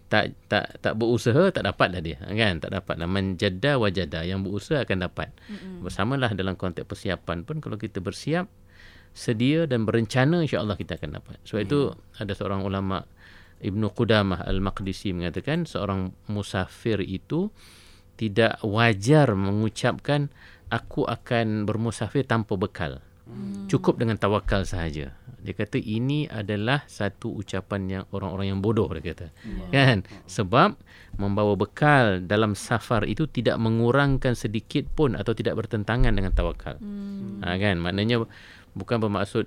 tak 0.08 0.32
tak 0.48 0.80
tak 0.80 0.96
berusaha 0.96 1.52
tak 1.52 1.68
dapat 1.68 1.92
dah 1.92 2.00
dia 2.00 2.16
kan 2.16 2.56
tak 2.64 2.72
dapat 2.72 2.96
lah 2.96 3.04
menjada 3.04 3.76
wajada 3.76 4.24
yang 4.24 4.40
berusaha 4.40 4.80
akan 4.80 5.04
dapat 5.04 5.28
mm-hmm. 5.36 5.84
bersamalah 5.84 6.32
dalam 6.32 6.56
konteks 6.56 6.88
persiapan 6.88 7.44
pun 7.44 7.60
kalau 7.60 7.76
kita 7.76 8.00
bersiap 8.00 8.48
sedia 9.12 9.68
dan 9.68 9.84
berencana 9.84 10.40
insyaallah 10.40 10.80
kita 10.80 10.96
akan 10.96 11.20
dapat 11.20 11.36
sebab 11.44 11.60
yeah. 11.60 11.68
itu 11.68 11.78
ada 12.16 12.32
seorang 12.32 12.64
ulama 12.64 13.04
Ibnu 13.60 13.92
Qudamah 13.92 14.48
Al-Maqdisi 14.48 15.12
mengatakan 15.12 15.68
seorang 15.68 16.14
musafir 16.32 17.04
itu 17.04 17.52
tidak 18.16 18.64
wajar 18.64 19.36
mengucapkan 19.36 20.32
aku 20.72 21.04
akan 21.04 21.68
bermusafir 21.68 22.24
tanpa 22.24 22.56
bekal 22.56 23.04
Hmm. 23.28 23.68
Cukup 23.68 24.00
dengan 24.00 24.16
tawakal 24.16 24.64
sahaja. 24.64 25.12
Dia 25.38 25.54
kata 25.54 25.78
ini 25.78 26.26
adalah 26.26 26.82
satu 26.90 27.30
ucapan 27.30 27.80
yang 27.86 28.04
orang-orang 28.10 28.56
yang 28.56 28.60
bodoh 28.64 28.88
dia 28.96 29.14
kata. 29.14 29.28
Hmm. 29.44 29.68
Kan? 29.70 29.96
Sebab 30.24 30.74
membawa 31.20 31.54
bekal 31.54 32.24
dalam 32.24 32.56
safar 32.56 33.04
itu 33.04 33.28
tidak 33.28 33.60
mengurangkan 33.60 34.32
sedikit 34.34 34.88
pun 34.90 35.14
atau 35.14 35.36
tidak 35.36 35.54
bertentangan 35.60 36.10
dengan 36.10 36.32
tawakal. 36.32 36.80
Hmm. 36.80 37.44
Ha, 37.44 37.60
kan? 37.60 37.76
Maknanya 37.78 38.24
bukan 38.72 38.96
bermaksud 38.98 39.46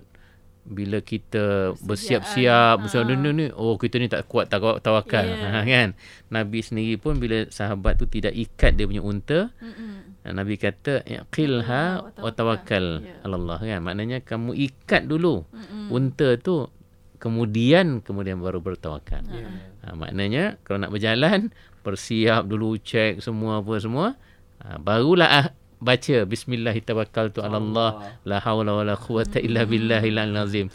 bila 0.61 1.01
kita 1.01 1.73
bersiap-siap 1.81 2.85
bersiap 2.85 3.03
ha. 3.09 3.17
ni 3.33 3.49
oh 3.57 3.81
kita 3.81 3.97
ni 3.97 4.05
tak 4.05 4.29
kuat 4.29 4.45
tak 4.45 4.61
kuat 4.61 4.77
tawakal 4.85 5.25
yeah. 5.25 5.57
ha, 5.57 5.65
kan 5.65 5.97
nabi 6.29 6.61
sendiri 6.61 7.01
pun 7.01 7.17
bila 7.17 7.49
sahabat 7.49 7.97
tu 7.97 8.05
tidak 8.05 8.37
ikat 8.37 8.77
dia 8.77 8.85
punya 8.85 9.01
unta 9.01 9.49
Mm-mm. 9.57 10.10
Nabi 10.21 10.61
kata 10.61 11.01
qilha 11.33 12.13
wa 12.13 12.29
tawakkal 12.29 13.01
yeah. 13.01 13.25
Allah 13.25 13.57
kan 13.57 13.81
maknanya 13.81 14.21
kamu 14.21 14.53
ikat 14.53 15.09
dulu 15.09 15.49
Mm-mm. 15.49 15.89
unta 15.89 16.37
tu 16.37 16.69
kemudian 17.17 18.05
kemudian 18.05 18.37
baru 18.37 18.61
bertawakal 18.61 19.25
yeah. 19.33 19.49
ha, 19.81 19.97
maknanya 19.97 20.61
kalau 20.61 20.85
nak 20.85 20.93
berjalan 20.93 21.49
persiap 21.81 22.45
dulu 22.45 22.77
cek 22.77 23.17
semua 23.17 23.65
apa 23.65 23.73
semua 23.81 24.13
ha, 24.61 24.77
barulah 24.77 25.29
ah, 25.29 25.47
baca 25.81 26.29
bismillah 26.29 26.77
tawakkaltu 26.77 27.41
ala 27.41 27.57
Allah 27.57 27.89
la 28.21 28.37
haula 28.45 28.77
wala 28.77 28.93
quwata 28.93 29.41
illa 29.41 29.65
billahil 29.65 30.13
azim. 30.37 30.69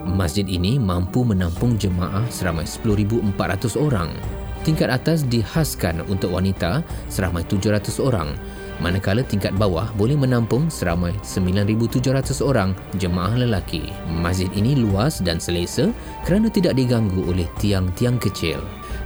Masjid 0.05 0.45
ini 0.45 0.77
mampu 0.77 1.25
menampung 1.25 1.81
jemaah 1.81 2.21
seramai 2.29 2.69
10,400 2.69 3.73
orang. 3.73 4.13
Tingkat 4.61 4.89
atas 4.93 5.25
dihaskan 5.25 6.05
untuk 6.05 6.33
wanita 6.33 6.85
seramai 7.09 7.45
700 7.45 8.01
orang, 8.01 8.33
manakala 8.81 9.21
tingkat 9.25 9.53
bawah 9.57 9.89
boleh 9.93 10.17
menampung 10.17 10.69
seramai 10.73 11.13
9,700 11.21 12.41
orang 12.41 12.77
jemaah 13.01 13.33
lelaki. 13.33 13.93
Masjid 14.09 14.49
ini 14.53 14.77
luas 14.77 15.21
dan 15.21 15.41
selesa 15.41 15.93
kerana 16.25 16.49
tidak 16.49 16.77
diganggu 16.77 17.25
oleh 17.25 17.45
tiang-tiang 17.61 18.17
kecil. 18.21 18.61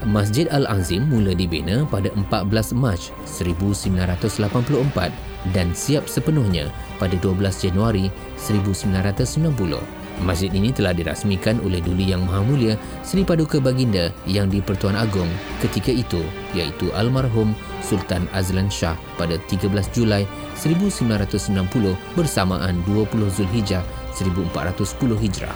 Masjid 0.07 0.47
Al-Azim 0.47 1.11
mula 1.11 1.35
dibina 1.35 1.83
pada 1.83 2.07
14 2.15 2.71
Mac 2.75 2.99
1984 3.27 5.11
dan 5.51 5.75
siap 5.75 6.07
sepenuhnya 6.07 6.71
pada 6.99 7.19
12 7.19 7.67
Januari 7.67 8.07
1990. 8.39 9.98
Masjid 10.23 10.51
ini 10.51 10.75
telah 10.75 10.91
dirasmikan 10.91 11.59
oleh 11.63 11.79
Duli 11.79 12.11
Yang 12.11 12.27
Maha 12.27 12.41
Mulia 12.43 12.73
Seri 13.01 13.23
Paduka 13.23 13.57
Baginda 13.63 14.11
yang 14.27 14.51
di-Pertuan 14.51 14.99
Agong 14.99 15.29
ketika 15.63 15.89
itu 15.89 16.19
iaitu 16.51 16.91
almarhum 16.95 17.55
Sultan 17.79 18.27
Azlan 18.35 18.67
Shah 18.67 18.99
pada 19.15 19.39
13 19.47 19.71
Julai 19.95 20.27
1990 20.59 21.95
bersamaan 22.13 22.83
20 22.83 23.31
Zulhijjah 23.31 23.83
1410 24.15 25.15
Hijrah. 25.15 25.55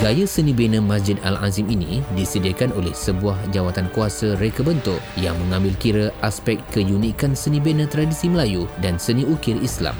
Gaya 0.00 0.24
seni 0.24 0.56
bina 0.56 0.80
Masjid 0.80 1.14
Al-Azim 1.22 1.68
ini 1.68 2.00
disediakan 2.16 2.72
oleh 2.74 2.90
sebuah 2.90 3.36
jawatan 3.52 3.86
kuasa 3.92 4.34
reka 4.40 4.64
bentuk 4.64 4.98
yang 5.20 5.36
mengambil 5.46 5.76
kira 5.76 6.06
aspek 6.24 6.58
keunikan 6.72 7.36
seni 7.36 7.60
bina 7.60 7.84
tradisi 7.84 8.26
Melayu 8.32 8.64
dan 8.80 8.96
seni 8.96 9.28
ukir 9.28 9.60
Islam. 9.60 9.94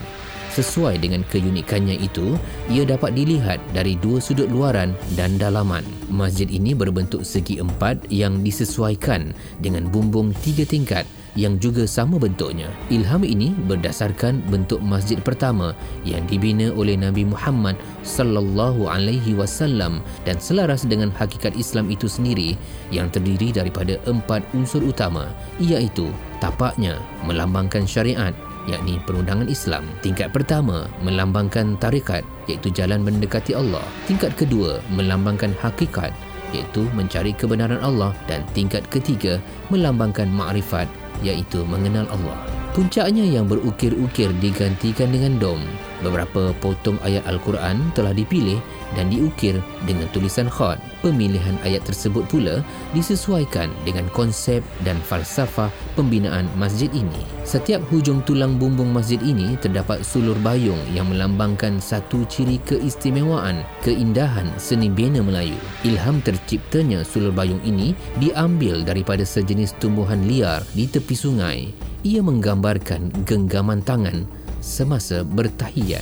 Sesuai 0.54 1.02
dengan 1.02 1.26
keunikannya 1.26 1.98
itu, 1.98 2.38
ia 2.70 2.86
dapat 2.86 3.18
dilihat 3.18 3.58
dari 3.74 3.98
dua 3.98 4.22
sudut 4.22 4.46
luaran 4.46 4.94
dan 5.18 5.34
dalaman. 5.34 5.82
Masjid 6.06 6.46
ini 6.46 6.78
berbentuk 6.78 7.26
segi 7.26 7.58
empat 7.58 8.06
yang 8.06 8.46
disesuaikan 8.46 9.34
dengan 9.58 9.90
bumbung 9.90 10.30
tiga 10.46 10.62
tingkat 10.62 11.02
yang 11.34 11.58
juga 11.58 11.90
sama 11.90 12.22
bentuknya. 12.22 12.70
Ilham 12.86 13.26
ini 13.26 13.50
berdasarkan 13.66 14.46
bentuk 14.46 14.78
masjid 14.78 15.18
pertama 15.18 15.74
yang 16.06 16.22
dibina 16.30 16.70
oleh 16.70 16.94
Nabi 16.94 17.26
Muhammad 17.26 17.74
sallallahu 18.06 18.86
alaihi 18.86 19.34
wasallam 19.34 19.98
dan 20.22 20.38
selaras 20.38 20.86
dengan 20.86 21.10
hakikat 21.10 21.58
Islam 21.58 21.90
itu 21.90 22.06
sendiri 22.06 22.54
yang 22.94 23.10
terdiri 23.10 23.50
daripada 23.50 23.98
empat 24.06 24.46
unsur 24.54 24.86
utama 24.86 25.26
iaitu 25.58 26.06
tapaknya 26.38 27.02
melambangkan 27.26 27.82
syariat 27.82 28.30
yakni 28.66 29.00
perundangan 29.02 29.48
Islam. 29.48 29.84
Tingkat 30.00 30.32
pertama 30.32 30.88
melambangkan 31.04 31.76
tarikat 31.80 32.24
iaitu 32.48 32.72
jalan 32.72 33.04
mendekati 33.04 33.52
Allah. 33.56 33.82
Tingkat 34.08 34.34
kedua 34.36 34.80
melambangkan 34.92 35.52
hakikat 35.60 36.12
iaitu 36.54 36.86
mencari 36.94 37.34
kebenaran 37.34 37.82
Allah 37.82 38.14
dan 38.30 38.46
tingkat 38.54 38.86
ketiga 38.88 39.42
melambangkan 39.68 40.30
makrifat 40.30 40.86
iaitu 41.26 41.66
mengenal 41.66 42.06
Allah. 42.14 42.38
Puncaknya 42.74 43.22
yang 43.22 43.46
berukir-ukir 43.46 44.34
digantikan 44.42 45.10
dengan 45.14 45.38
dom 45.38 45.62
Beberapa 46.04 46.52
potong 46.60 47.00
ayat 47.00 47.24
Al-Quran 47.24 47.88
telah 47.96 48.12
dipilih 48.12 48.60
dan 48.92 49.08
diukir 49.08 49.56
dengan 49.88 50.04
tulisan 50.12 50.52
khat. 50.52 50.76
Pemilihan 51.00 51.56
ayat 51.64 51.80
tersebut 51.88 52.28
pula 52.28 52.60
disesuaikan 52.92 53.72
dengan 53.88 54.04
konsep 54.12 54.60
dan 54.84 55.00
falsafah 55.00 55.72
pembinaan 55.96 56.44
masjid 56.60 56.92
ini. 56.92 57.24
Setiap 57.48 57.80
hujung 57.88 58.20
tulang 58.28 58.60
bumbung 58.60 58.92
masjid 58.92 59.16
ini 59.24 59.56
terdapat 59.56 60.04
sulur 60.04 60.36
bayung 60.44 60.80
yang 60.92 61.08
melambangkan 61.08 61.80
satu 61.80 62.28
ciri 62.28 62.60
keistimewaan, 62.68 63.64
keindahan 63.80 64.52
seni 64.60 64.92
bina 64.92 65.24
Melayu. 65.24 65.56
Ilham 65.88 66.20
terciptanya 66.20 67.00
sulur 67.00 67.32
bayung 67.32 67.64
ini 67.64 67.96
diambil 68.20 68.84
daripada 68.84 69.24
sejenis 69.24 69.72
tumbuhan 69.80 70.28
liar 70.28 70.60
di 70.76 70.84
tepi 70.84 71.16
sungai. 71.16 71.72
Ia 72.04 72.20
menggambarkan 72.20 73.24
genggaman 73.24 73.80
tangan 73.80 74.43
semasa 74.64 75.20
bertahiyat. 75.20 76.00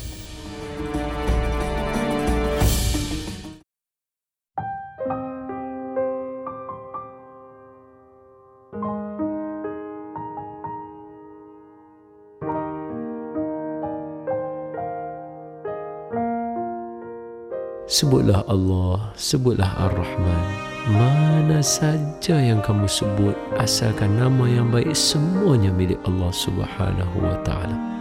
Sebutlah 17.92 18.40
Allah, 18.48 19.12
sebutlah 19.20 19.68
Ar-Rahman. 19.84 20.42
Mana 20.96 21.60
saja 21.60 22.40
yang 22.40 22.64
kamu 22.64 22.88
sebut, 22.88 23.36
asalkan 23.60 24.16
nama 24.16 24.48
yang 24.48 24.72
baik 24.72 24.96
semuanya 24.96 25.68
milik 25.68 26.00
Allah 26.08 26.32
Subhanahu 26.32 27.16
wa 27.20 27.36
taala. 27.44 27.91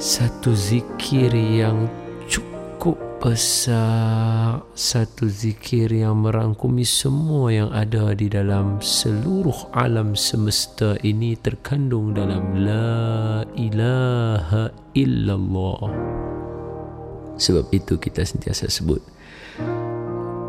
Satu 0.00 0.56
zikir 0.56 1.28
yang 1.28 1.84
cukup 2.24 2.96
besar, 3.20 4.64
satu 4.72 5.28
zikir 5.28 5.92
yang 5.92 6.24
merangkumi 6.24 6.88
semua 6.88 7.52
yang 7.52 7.68
ada 7.68 8.16
di 8.16 8.32
dalam 8.32 8.80
seluruh 8.80 9.68
alam 9.76 10.16
semesta 10.16 10.96
ini 11.04 11.36
terkandung 11.36 12.16
dalam 12.16 12.64
la 12.64 13.44
ilaha 13.60 14.72
illallah. 14.96 15.92
Sebab 17.36 17.68
itu 17.68 18.00
kita 18.00 18.24
sentiasa 18.24 18.72
sebut 18.72 19.04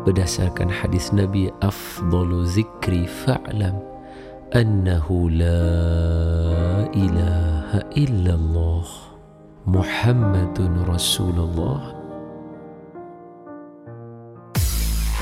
berdasarkan 0.08 0.72
hadis 0.72 1.12
Nabi 1.12 1.52
afdalu 1.60 2.48
zikri 2.48 3.04
fa'lam 3.04 3.76
annahu 4.56 5.28
la 5.28 5.60
ilaha 6.96 7.84
illallah 7.92 9.11
Muhammadun 9.62 10.82
Rasulullah 10.90 11.94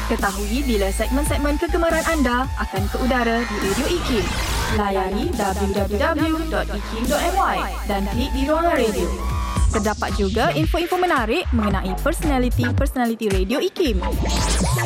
Ketahui 0.09 0.65
bila 0.65 0.89
segmen-segmen 0.97 1.61
kegemaran 1.61 2.01
anda 2.09 2.49
akan 2.57 2.89
ke 2.89 2.97
udara 3.05 3.45
di 3.45 3.57
Radio 3.61 3.87
IKIM. 4.01 4.25
Layari 4.81 5.29
www.ikim.my 5.37 6.37
dan 7.85 8.09
klik 8.17 8.33
di 8.33 8.49
ruangan 8.49 8.81
radio. 8.81 9.13
Terdapat 9.77 10.11
juga 10.17 10.57
info-info 10.57 10.97
menarik 10.97 11.45
mengenai 11.53 11.93
personaliti-personaliti 12.01 13.29
radio 13.29 13.61
IKIM. 13.61 14.01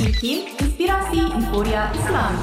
IKIM, 0.03 0.51
Inspirasi 0.67 1.31
Inforia 1.31 1.95
Islam. 1.95 2.35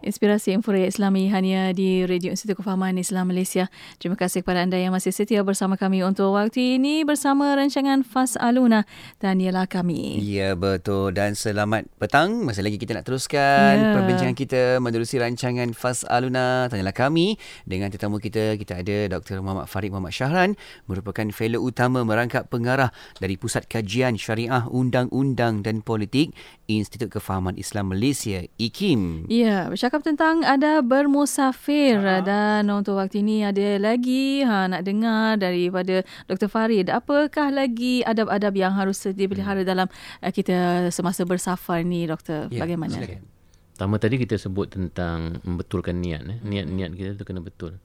Inspirasi 0.00 0.56
Inforia 0.56 0.88
Islami 0.88 1.28
hanya 1.28 1.76
di 1.76 2.08
Radio 2.08 2.32
Institut 2.32 2.56
Kefahaman 2.56 2.96
Islam 2.96 3.28
Malaysia. 3.28 3.68
Terima 4.00 4.16
kasih 4.16 4.40
kepada 4.40 4.64
anda 4.64 4.80
yang 4.80 4.96
masih 4.96 5.12
setia 5.12 5.44
bersama 5.44 5.76
kami 5.76 6.00
untuk 6.00 6.32
waktu 6.32 6.80
ini 6.80 7.04
bersama 7.04 7.52
rancangan 7.52 8.00
Fas 8.00 8.32
Aluna 8.40 8.88
dan 9.20 9.44
ialah 9.44 9.68
kami. 9.68 10.16
Ya 10.24 10.56
betul 10.56 11.12
dan 11.12 11.36
selamat 11.36 11.84
petang. 12.00 12.48
Masih 12.48 12.64
lagi 12.64 12.80
kita 12.80 12.96
nak 12.96 13.04
teruskan 13.04 13.76
Ya. 13.76 13.92
perbincangan 13.92 14.32
kita 14.32 14.80
menerusi 14.80 15.20
rancangan 15.20 15.76
Fas 15.76 16.00
Aluna 16.08 16.72
Tanyalah 16.72 16.96
Kami 16.96 17.36
dengan 17.68 17.92
tetamu 17.92 18.16
kita 18.16 18.56
kita 18.56 18.80
ada 18.80 19.20
Dr. 19.20 19.44
Muhammad 19.44 19.68
Farid 19.68 19.92
Muhammad 19.92 20.16
Syahran 20.16 20.50
merupakan 20.88 21.28
fellow 21.28 21.60
utama 21.60 22.08
merangkap 22.08 22.48
pengarah 22.48 22.88
dari 23.20 23.36
Pusat 23.36 23.68
Kajian 23.68 24.16
Syariah 24.16 24.64
Undang-Undang 24.64 25.60
dan 25.60 25.84
Politik 25.84 26.32
Institut 26.70 27.10
Kefahaman 27.10 27.58
Islam 27.58 27.90
Malaysia 27.90 28.46
IKIM. 28.56 29.26
Ya, 29.26 29.66
bercakap 29.66 29.89
tentang 29.98 30.46
ada 30.46 30.78
bermusafir 30.78 31.98
Ah. 31.98 32.22
dan 32.22 32.70
untuk 32.70 32.94
waktu 32.94 33.18
ini 33.18 33.42
ada 33.42 33.82
lagi 33.82 34.46
ha, 34.46 34.70
nak 34.70 34.86
dengar 34.86 35.34
daripada 35.34 36.06
Dr. 36.30 36.46
Farid. 36.46 36.86
Apakah 36.86 37.50
lagi 37.50 38.06
adab-adab 38.06 38.54
yang 38.54 38.70
harus 38.70 39.02
dipelihara 39.02 39.66
dalam 39.66 39.90
uh, 40.22 40.30
kita 40.30 40.86
semasa 40.88 41.26
bersafar 41.26 41.82
ni, 41.82 42.06
Doktor? 42.06 42.46
Ya, 42.48 42.62
Bagaimana? 42.62 42.94
silakan. 42.94 43.26
Pertama 43.74 43.96
tadi 43.96 44.16
kita 44.16 44.36
sebut 44.36 44.70
tentang 44.70 45.42
membetulkan 45.42 45.98
niat. 45.98 46.22
Eh. 46.22 46.38
Niat-niat 46.38 46.94
kita 46.94 47.10
tu 47.16 47.24
kena 47.24 47.42
betul. 47.42 47.80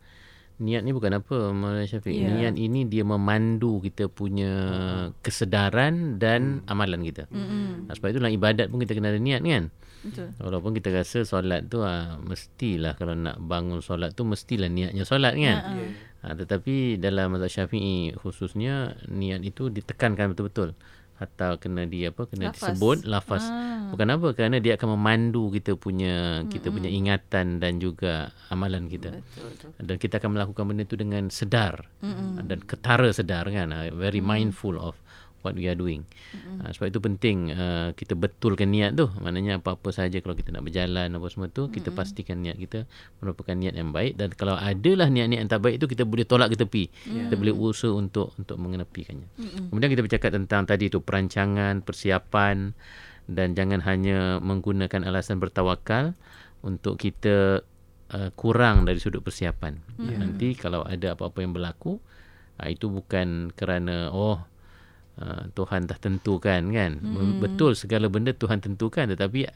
Niat 0.56 0.88
ni 0.88 0.96
bukan 0.96 1.20
apa 1.20 1.52
Maulana 1.52 1.84
Syafiq. 1.84 2.16
Ya. 2.16 2.32
Niat 2.32 2.56
ini 2.56 2.88
dia 2.88 3.04
memandu 3.04 3.84
kita 3.84 4.08
punya 4.08 4.52
kesedaran 5.20 6.16
dan 6.16 6.64
amalan 6.72 7.04
kita. 7.04 7.28
Mm-mm. 7.28 7.92
Nah, 7.92 7.94
sebab 7.94 8.16
itu 8.16 8.20
dalam 8.24 8.32
ibadat 8.32 8.72
pun 8.72 8.80
kita 8.80 8.96
kena 8.96 9.12
ada 9.12 9.20
niat 9.20 9.44
kan. 9.44 9.68
Betul. 10.06 10.32
Walaupun 10.40 10.72
kita 10.78 10.96
rasa 10.96 11.28
solat 11.28 11.68
tu 11.68 11.84
ha, 11.84 12.16
mestilah 12.22 12.96
kalau 12.96 13.18
nak 13.18 13.36
bangun 13.42 13.84
solat 13.84 14.16
tu 14.16 14.24
mestilah 14.24 14.72
niatnya 14.72 15.04
solat 15.04 15.36
kan. 15.36 15.60
Ha, 16.24 16.40
tetapi 16.40 17.04
dalam 17.04 17.36
mazhab 17.36 17.52
Syafi'i 17.52 18.16
khususnya 18.16 18.96
niat 19.12 19.44
itu 19.44 19.68
ditekankan 19.68 20.32
betul-betul. 20.32 20.72
Hatta 21.16 21.56
kena 21.56 21.88
di 21.88 22.04
apa 22.04 22.28
kena 22.28 22.52
Lafaz. 22.52 22.76
disebut 22.76 22.98
lafaz. 23.08 23.48
Ah. 23.48 23.88
Bukan 23.88 24.08
apa 24.12 24.28
kerana 24.36 24.60
dia 24.60 24.76
akan 24.76 25.00
memandu 25.00 25.48
kita 25.48 25.80
punya 25.80 26.44
kita 26.52 26.68
punya 26.74 26.92
ingatan 26.92 27.64
dan 27.64 27.80
juga 27.80 28.36
amalan 28.52 28.92
kita. 28.92 29.16
Betul, 29.16 29.48
betul. 29.56 29.70
Dan 29.80 29.96
kita 29.96 30.20
akan 30.20 30.30
melakukan 30.36 30.64
benda 30.68 30.84
itu 30.84 31.00
dengan 31.00 31.32
sedar 31.32 31.88
Mm-mm. 32.04 32.44
dan 32.44 32.60
ketara 32.68 33.08
sedar 33.16 33.48
kan. 33.48 33.72
Very 33.96 34.20
mindful 34.20 34.76
of 34.76 35.00
what 35.46 35.54
we 35.54 35.70
are 35.70 35.78
doing. 35.78 36.02
Uh, 36.34 36.74
sebab 36.74 36.90
itu 36.90 37.00
penting 37.00 37.54
uh, 37.54 37.94
kita 37.94 38.18
betulkan 38.18 38.74
niat 38.74 38.98
tu. 38.98 39.06
Maknanya 39.22 39.62
apa-apa 39.62 39.94
saja 39.94 40.18
kalau 40.26 40.34
kita 40.34 40.50
nak 40.50 40.66
berjalan 40.66 41.14
apa 41.14 41.28
semua 41.30 41.48
tu 41.54 41.70
kita 41.70 41.94
pastikan 41.94 42.42
niat 42.42 42.58
kita 42.58 42.90
merupakan 43.22 43.54
niat 43.54 43.78
yang 43.78 43.94
baik 43.94 44.18
dan 44.18 44.34
kalau 44.34 44.58
adalah 44.58 45.06
niat-niat 45.06 45.46
yang 45.46 45.52
tak 45.52 45.62
baik 45.62 45.78
itu 45.78 45.86
kita 45.86 46.04
boleh 46.10 46.26
tolak 46.26 46.50
ke 46.50 46.58
tepi. 46.58 46.84
Kita 47.30 47.38
boleh 47.38 47.54
usaha 47.54 47.94
untuk 47.94 48.34
untuk 48.42 48.58
mengenepikannya. 48.58 49.30
Kemudian 49.70 49.90
kita 49.94 50.02
bercakap 50.02 50.34
tentang 50.34 50.66
tadi 50.66 50.90
tu 50.90 51.06
perancangan, 51.06 51.86
persiapan 51.86 52.74
dan 53.30 53.54
jangan 53.54 53.82
hanya 53.86 54.42
menggunakan 54.42 55.06
alasan 55.06 55.38
bertawakal 55.38 56.18
untuk 56.66 56.98
kita 56.98 57.62
uh, 58.14 58.30
kurang 58.34 58.86
dari 58.86 58.98
sudut 59.02 59.22
persiapan. 59.22 59.78
Nanti 59.98 60.54
kalau 60.58 60.86
ada 60.86 61.14
apa-apa 61.14 61.42
yang 61.42 61.54
berlaku 61.54 61.98
uh, 62.62 62.70
itu 62.70 62.90
bukan 62.90 63.54
kerana 63.54 64.10
oh 64.14 64.42
uh, 65.22 65.50
Tuhan 65.52 65.88
dah 65.88 65.98
tentukan 66.00 66.62
kan. 66.72 66.92
Hmm. 67.00 67.40
Betul 67.40 67.76
segala 67.76 68.08
benda 68.12 68.32
Tuhan 68.32 68.60
tentukan 68.64 69.12
tetapi 69.12 69.48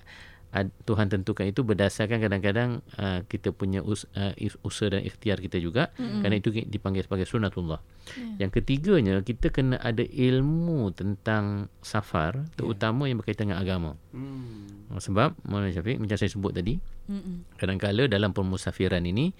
ad, 0.49 0.73
Tuhan 0.85 1.13
tentukan 1.13 1.45
itu 1.45 1.61
berdasarkan 1.61 2.17
kadang-kadang 2.25 2.81
uh, 2.97 3.21
kita 3.29 3.53
punya 3.53 3.85
us, 3.85 4.09
uh, 4.17 4.33
usaha 4.65 4.89
dan 4.89 5.05
ikhtiar 5.05 5.37
kita 5.37 5.61
juga 5.61 5.93
hmm. 5.95 6.25
kerana 6.25 6.35
itu 6.41 6.49
dipanggil 6.65 7.05
sebagai 7.05 7.29
sunatullah. 7.29 7.79
Yeah. 8.17 8.47
Yang 8.47 8.51
ketiganya 8.61 9.15
kita 9.21 9.53
kena 9.53 9.77
ada 9.77 10.01
ilmu 10.01 10.89
tentang 10.97 11.69
safar 11.85 12.49
terutama 12.57 13.05
yang 13.05 13.21
berkaitan 13.21 13.53
dengan 13.53 13.61
agama. 13.61 13.91
Hmm. 14.09 14.89
Sebab 14.89 15.37
Maulana 15.45 15.69
Syafiq 15.69 16.01
macam 16.01 16.17
saya 16.17 16.33
sebut 16.33 16.49
tadi 16.49 16.81
Mm-mm. 17.09 17.57
kadang-kala 17.61 18.09
dalam 18.09 18.33
permusafiran 18.33 19.05
ini 19.05 19.33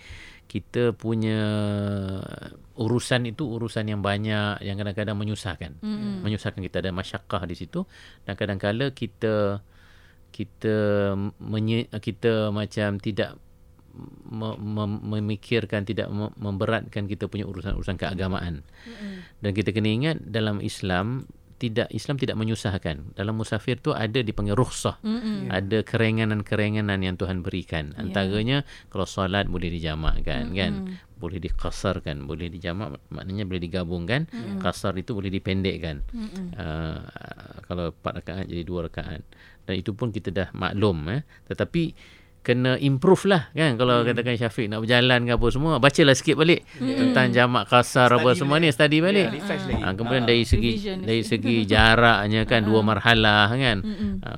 kita 0.50 0.98
punya 0.98 1.40
urusan 2.74 3.30
itu 3.30 3.46
urusan 3.46 3.86
yang 3.86 4.02
banyak 4.02 4.66
yang 4.66 4.82
kadang-kadang 4.82 5.14
menyusahkan. 5.14 5.78
Mm-mm. 5.78 6.26
Menyusahkan 6.26 6.58
kita 6.58 6.82
ada 6.82 6.90
masyakkah 6.90 7.46
di 7.46 7.54
situ 7.54 7.86
dan 8.26 8.34
kadang-kala 8.34 8.90
kita 8.90 9.62
kita 10.34 10.78
menye, 11.38 11.86
kita 12.02 12.50
macam 12.50 12.98
tidak 12.98 13.38
me, 14.26 14.58
me, 14.58 14.86
memikirkan 14.86 15.86
tidak 15.86 16.10
me, 16.10 16.34
memberatkan 16.38 17.06
kita 17.06 17.30
punya 17.30 17.46
urusan-urusan 17.46 17.98
keagamaan. 17.98 18.66
Dan 19.42 19.52
kita 19.54 19.70
kena 19.70 19.90
ingat 19.90 20.18
dalam 20.26 20.62
Islam 20.66 21.30
tidak 21.60 21.92
Islam 21.92 22.16
tidak 22.16 22.40
menyusahkan. 22.40 23.14
Dalam 23.20 23.36
musafir 23.36 23.78
tu 23.84 23.92
ada 23.92 24.24
dipanggil 24.24 24.56
rukhsah. 24.56 24.98
Mm-mm. 25.04 25.52
Ada 25.52 25.84
kerenganan-kerenganan 25.84 27.04
yang 27.04 27.20
Tuhan 27.20 27.44
berikan. 27.44 27.92
Antaranya 28.00 28.64
kalau 28.88 29.04
solat 29.04 29.52
boleh 29.52 29.68
dijamakkan 29.68 30.56
kan. 30.56 30.96
Boleh 31.20 31.44
dikasarkan, 31.44 32.24
boleh 32.24 32.48
dijamak 32.48 33.04
maknanya 33.12 33.44
boleh 33.44 33.60
digabungkan. 33.60 34.32
Kasar 34.64 34.96
itu 34.96 35.12
boleh 35.12 35.28
dipendekkan. 35.28 36.00
Uh, 36.56 37.04
kalau 37.68 37.92
4 37.92 38.24
rakaat 38.24 38.46
jadi 38.48 38.64
2 38.64 38.88
rakaat. 38.88 39.22
Dan 39.68 39.76
itu 39.76 39.92
pun 39.92 40.16
kita 40.16 40.32
dah 40.32 40.48
maklum 40.56 41.12
eh. 41.12 41.28
Tetapi 41.46 42.18
kena 42.40 42.80
improve 42.80 43.28
lah 43.28 43.52
kan? 43.52 43.76
Kalau 43.76 44.02
hmm. 44.02 44.06
katakan 44.10 44.36
Syafiq 44.40 44.72
nak 44.72 44.82
berjalan 44.82 45.20
ke 45.28 45.32
apa 45.36 45.48
semua 45.52 45.74
bacalah 45.78 46.16
sikit 46.16 46.36
balik 46.40 46.64
hmm. 46.80 46.98
tentang 47.12 47.28
jamak 47.36 47.64
kasar 47.68 48.10
study 48.10 48.22
apa 48.24 48.30
semua 48.36 48.58
balik. 48.58 48.72
ni 48.72 48.76
study 48.76 48.98
balik. 49.04 49.28
Yeah, 49.36 49.80
ha, 49.84 49.94
kemudian 49.94 50.24
dari 50.24 50.44
segi 50.48 50.72
Revision. 50.80 50.98
dari 51.04 51.22
segi 51.28 51.56
jaraknya 51.68 52.42
kan 52.48 52.62
dua 52.64 52.80
marhalah 52.82 53.52
kan? 53.52 53.78
Ha, 54.24 54.30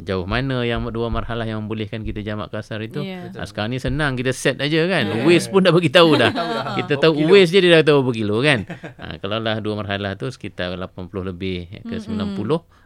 jauh 0.00 0.24
mana 0.24 0.64
yang 0.64 0.88
dua 0.88 1.12
marhalah 1.12 1.44
yang 1.44 1.62
membolehkan 1.64 2.00
kita 2.02 2.24
jamak 2.24 2.48
kasar 2.48 2.80
itu? 2.80 3.04
Yeah. 3.04 3.30
ha, 3.36 3.44
sekarang 3.44 3.76
ni 3.76 3.78
senang 3.78 4.16
kita 4.16 4.32
set 4.32 4.56
aja 4.58 4.88
kan? 4.88 5.12
Yeah. 5.12 5.26
waste 5.28 5.52
pun 5.52 5.62
dah 5.62 5.72
bagi 5.72 5.92
tahu 5.92 6.16
dah. 6.16 6.32
Kita 6.80 6.96
tahu 6.96 7.28
waste 7.28 7.54
je 7.56 7.68
dia 7.68 7.80
dah 7.80 7.84
tahu 7.84 8.08
berapa 8.08 8.12
kilo 8.16 8.36
kan? 8.40 8.64
Ha, 8.98 9.16
kalau 9.22 9.36
lah 9.38 9.60
dua 9.60 9.76
marhalah 9.76 10.16
tu 10.16 10.26
sekitar 10.32 10.72
80 10.74 11.30
lebih 11.30 11.68
ke 11.84 12.00
90 12.00 12.36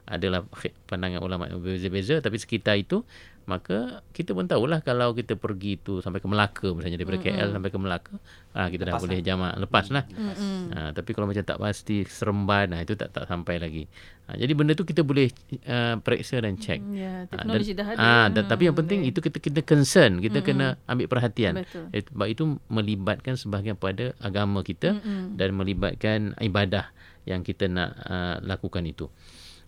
adalah 0.05 0.45
pandangan 0.85 1.21
ulama 1.25 1.49
yang 1.49 1.65
berbeza-beza. 1.65 2.21
Tapi 2.21 2.37
sekitar 2.37 2.77
itu 2.77 3.03
maka 3.45 4.01
kita 4.17 4.33
pun 4.33 4.49
tahulah 4.49 4.81
kalau 4.81 5.13
kita 5.13 5.37
pergi 5.37 5.77
tu 5.77 6.01
sampai 6.01 6.25
ke 6.25 6.29
Melaka 6.29 6.73
misalnya 6.73 6.97
daripada 6.97 7.21
mm-hmm. 7.21 7.37
KL 7.37 7.49
sampai 7.53 7.71
ke 7.71 7.79
Melaka 7.79 8.15
ah 8.57 8.69
kita 8.73 8.89
lepas 8.89 8.97
dah 8.97 9.03
boleh 9.05 9.21
jamak 9.21 9.53
lepas 9.61 9.87
lah 9.93 10.05
mm-hmm. 10.09 10.61
ah, 10.73 10.91
tapi 10.97 11.11
kalau 11.13 11.29
macam 11.29 11.45
tak 11.45 11.59
pasti 11.61 12.09
seremban 12.09 12.73
nah 12.73 12.81
itu 12.81 12.97
tak 12.97 13.13
tak 13.13 13.29
sampai 13.29 13.61
lagi 13.61 13.85
ah, 14.33 14.37
jadi 14.41 14.53
benda 14.57 14.73
tu 14.73 14.89
kita 14.89 15.05
boleh 15.05 15.29
uh, 15.69 16.01
periksa 16.01 16.41
dan 16.41 16.57
check 16.57 16.81
mm, 16.81 16.97
yeah, 16.97 17.19
teknologi 17.29 17.73
ah, 17.73 17.77
dan, 17.77 17.77
dah 17.77 17.89
ada 17.93 17.99
ah, 18.01 18.27
dan, 18.33 18.43
mm, 18.49 18.51
tapi 18.51 18.63
yang 18.65 18.77
penting 18.81 19.01
okay. 19.05 19.11
itu 19.13 19.19
kita 19.21 19.39
kita 19.45 19.61
concern 19.61 20.25
kita 20.25 20.41
mm-hmm. 20.41 20.49
kena 20.49 20.67
ambil 20.89 21.07
perhatian 21.13 21.55
Betul. 21.61 21.93
sebab 21.93 22.27
itu 22.33 22.45
melibatkan 22.73 23.37
sebahagian 23.37 23.77
pada 23.77 24.17
agama 24.25 24.65
kita 24.65 24.97
mm-hmm. 24.97 25.37
dan 25.37 25.49
melibatkan 25.53 26.19
ibadah 26.41 26.89
yang 27.29 27.45
kita 27.45 27.69
nak 27.69 27.93
uh, 28.09 28.37
lakukan 28.41 28.85
itu 28.89 29.13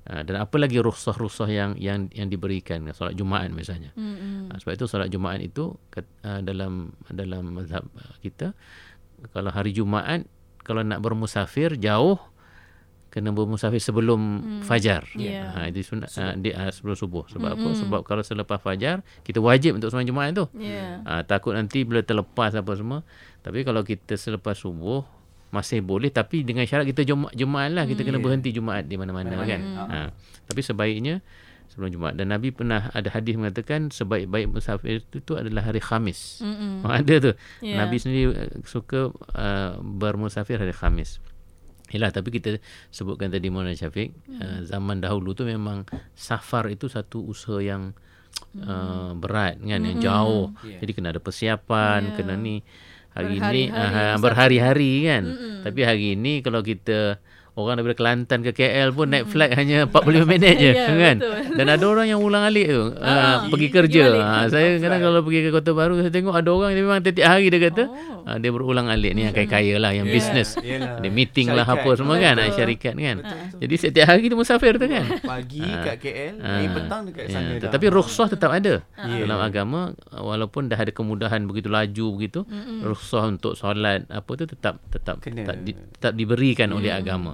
dan 0.06 0.38
apa 0.38 0.56
lagi 0.56 0.78
rukhsah-rukhsah 0.78 1.50
yang 1.50 1.70
yang 1.74 2.06
yang 2.14 2.30
diberikan 2.30 2.86
solat 2.94 3.18
Jumaat 3.18 3.50
misalnya. 3.50 3.90
Mm-hmm. 3.98 4.54
sebab 4.62 4.72
itu 4.78 4.86
solat 4.86 5.10
Jumaat 5.10 5.42
itu 5.42 5.74
uh, 5.74 6.40
dalam 6.46 6.94
dalam 7.10 7.58
mazhab 7.58 7.82
kita 8.22 8.54
kalau 9.34 9.50
hari 9.50 9.74
Jumaat 9.74 10.22
kalau 10.62 10.86
nak 10.86 11.02
bermusafir 11.02 11.74
jauh 11.78 12.18
kena 13.10 13.32
bermusafir 13.32 13.80
sebelum 13.80 14.20
mm. 14.20 14.62
fajar. 14.68 15.08
Yeah. 15.16 15.48
Ha 15.56 15.72
itu 15.72 15.80
sunat 15.80 16.12
uh, 16.20 16.36
di 16.36 16.52
uh, 16.52 16.68
sebelum 16.68 17.00
subuh. 17.00 17.24
Sebab 17.32 17.56
mm-hmm. 17.56 17.72
apa? 17.72 17.80
Sebab 17.80 18.00
kalau 18.04 18.20
selepas 18.20 18.60
fajar 18.60 19.00
kita 19.24 19.40
wajib 19.40 19.80
untuk 19.80 19.88
sembahyang 19.88 20.10
Jumaat 20.12 20.30
tu. 20.36 20.44
Yeah. 20.60 21.00
Ha, 21.08 21.24
takut 21.24 21.56
nanti 21.56 21.88
bila 21.88 22.04
terlepas 22.04 22.52
apa 22.52 22.68
semua. 22.76 23.08
Tapi 23.40 23.64
kalau 23.64 23.80
kita 23.88 24.20
selepas 24.20 24.60
subuh 24.60 25.15
masih 25.56 25.80
boleh 25.80 26.12
tapi 26.12 26.44
dengan 26.44 26.68
syarat 26.68 26.84
kita 26.84 27.08
Jumaat 27.08 27.32
Jumaat 27.32 27.72
lah 27.72 27.88
kita 27.88 28.04
hmm, 28.04 28.08
kena 28.12 28.18
berhenti 28.20 28.52
Jumaat 28.52 28.84
di 28.84 29.00
mana-mana 29.00 29.32
kan. 29.48 29.60
Hmm. 29.64 29.88
Ha. 29.88 29.98
Tapi 30.44 30.60
sebaiknya 30.60 31.24
sebelum 31.76 31.92
Jumaat 31.92 32.14
dan 32.16 32.32
Nabi 32.32 32.52
pernah 32.56 32.88
ada 32.92 33.08
hadis 33.12 33.36
mengatakan 33.36 33.92
sebaik-baik 33.92 34.48
musafir 34.48 35.04
itu, 35.04 35.20
itu 35.20 35.32
adalah 35.36 35.66
hari 35.66 35.82
Khamis. 35.82 36.40
Hmm. 36.40 36.80
Ada 36.84 37.14
tu. 37.20 37.32
Yeah. 37.60 37.84
Nabi 37.84 37.96
sendiri 38.00 38.24
uh, 38.32 38.64
suka 38.64 39.12
uh, 39.12 39.76
bermusafir 39.80 40.56
hari 40.56 40.72
Khamis. 40.72 41.20
Yalah 41.92 42.10
tapi 42.10 42.34
kita 42.34 42.58
sebutkan 42.90 43.30
tadi 43.30 43.46
Maulana 43.46 43.76
Syafiq 43.78 44.10
hmm. 44.10 44.40
uh, 44.40 44.60
zaman 44.66 44.98
dahulu 44.98 45.38
tu 45.38 45.46
memang 45.46 45.86
safar 46.18 46.66
itu 46.72 46.90
satu 46.90 47.22
usaha 47.22 47.62
yang 47.62 47.94
uh, 48.58 49.14
berat 49.14 49.60
kan 49.60 49.80
hmm. 49.82 49.88
yang 49.94 49.98
jauh. 50.00 50.46
Yeah. 50.64 50.80
Jadi 50.82 50.92
kena 50.96 51.12
ada 51.14 51.20
persiapan, 51.22 52.00
yeah. 52.10 52.14
kena 52.16 52.34
ni 52.40 52.64
hari 53.16 53.40
ini 53.40 53.62
uh, 53.72 54.20
berhari-hari 54.20 54.92
kan 55.08 55.24
Mm-mm. 55.24 55.64
tapi 55.64 55.80
hari 55.88 56.04
ini 56.14 56.44
kalau 56.44 56.60
kita 56.60 57.16
orang 57.56 57.80
daripada 57.80 57.96
Kelantan 57.96 58.44
ke 58.44 58.52
KL 58.52 58.92
pun 58.92 59.08
naik 59.08 59.32
flight 59.32 59.56
hanya 59.56 59.88
45 59.88 60.28
minit 60.36 60.60
je 60.60 60.76
yeah, 60.76 60.92
kan 60.92 61.16
betul. 61.16 61.56
dan 61.56 61.66
ada 61.72 61.84
orang 61.88 62.06
yang 62.12 62.20
ulang 62.20 62.44
alik 62.44 62.68
tu 62.68 62.84
uh, 62.92 63.00
uh, 63.00 63.36
pergi 63.48 63.68
kerja 63.72 64.02
uh, 64.12 64.44
saya 64.52 64.76
kadang 64.76 65.00
kalau 65.00 65.20
pergi 65.24 65.48
ke 65.48 65.50
Kota 65.56 65.72
Baru 65.72 65.96
saya 65.96 66.12
tengok 66.12 66.36
ada 66.36 66.52
orang 66.52 66.76
yang 66.76 66.84
memang 66.84 67.00
setiap 67.00 67.32
hari 67.32 67.48
dia 67.48 67.72
kata 67.72 67.88
oh. 67.88 68.28
uh, 68.28 68.36
dia 68.36 68.50
berulang 68.52 68.92
alik 68.92 69.16
ni 69.16 69.24
yang 69.24 69.32
kaya-kaya 69.32 69.80
lah 69.80 69.96
yang 69.96 70.04
yeah. 70.04 70.16
business 70.20 70.48
yeah. 70.60 71.00
dia 71.00 71.08
meeting 71.08 71.48
syarikat. 71.48 71.64
lah 71.64 71.80
apa 71.80 71.90
semua 71.96 72.16
kan 72.20 72.34
betul. 72.36 72.56
syarikat 72.60 72.94
kan 72.94 73.16
betul. 73.24 73.38
jadi 73.64 73.74
setiap 73.80 74.06
hari 74.12 74.20
dia 74.28 74.36
musafir 74.36 74.72
tu 74.76 74.86
kan 74.92 75.04
pagi 75.24 75.64
uh, 75.64 75.80
kat 75.80 75.96
KL 75.96 76.34
uh, 76.36 76.60
petang 76.76 77.00
dekat 77.08 77.24
yeah. 77.24 77.32
sana 77.40 77.52
dah. 77.56 77.70
tapi 77.72 77.86
rukhsah 77.88 78.28
tetap 78.28 78.50
ada 78.52 78.84
yeah. 79.00 79.24
dalam 79.24 79.40
agama 79.40 79.96
walaupun 80.12 80.68
dah 80.68 80.76
ada 80.76 80.92
kemudahan 80.92 81.48
begitu 81.48 81.72
laju 81.72 82.06
begitu 82.20 82.44
mm-hmm. 82.44 82.84
rukhsah 82.84 83.24
untuk 83.32 83.56
solat 83.56 84.04
apa 84.12 84.30
tu 84.36 84.44
tetap 84.44 84.76
tetap 84.92 85.24
tetap, 85.24 85.56
di, 85.64 85.72
tetap 85.72 86.12
diberikan 86.12 86.68
mm. 86.68 86.76
oleh 86.76 86.92
agama 86.92 87.32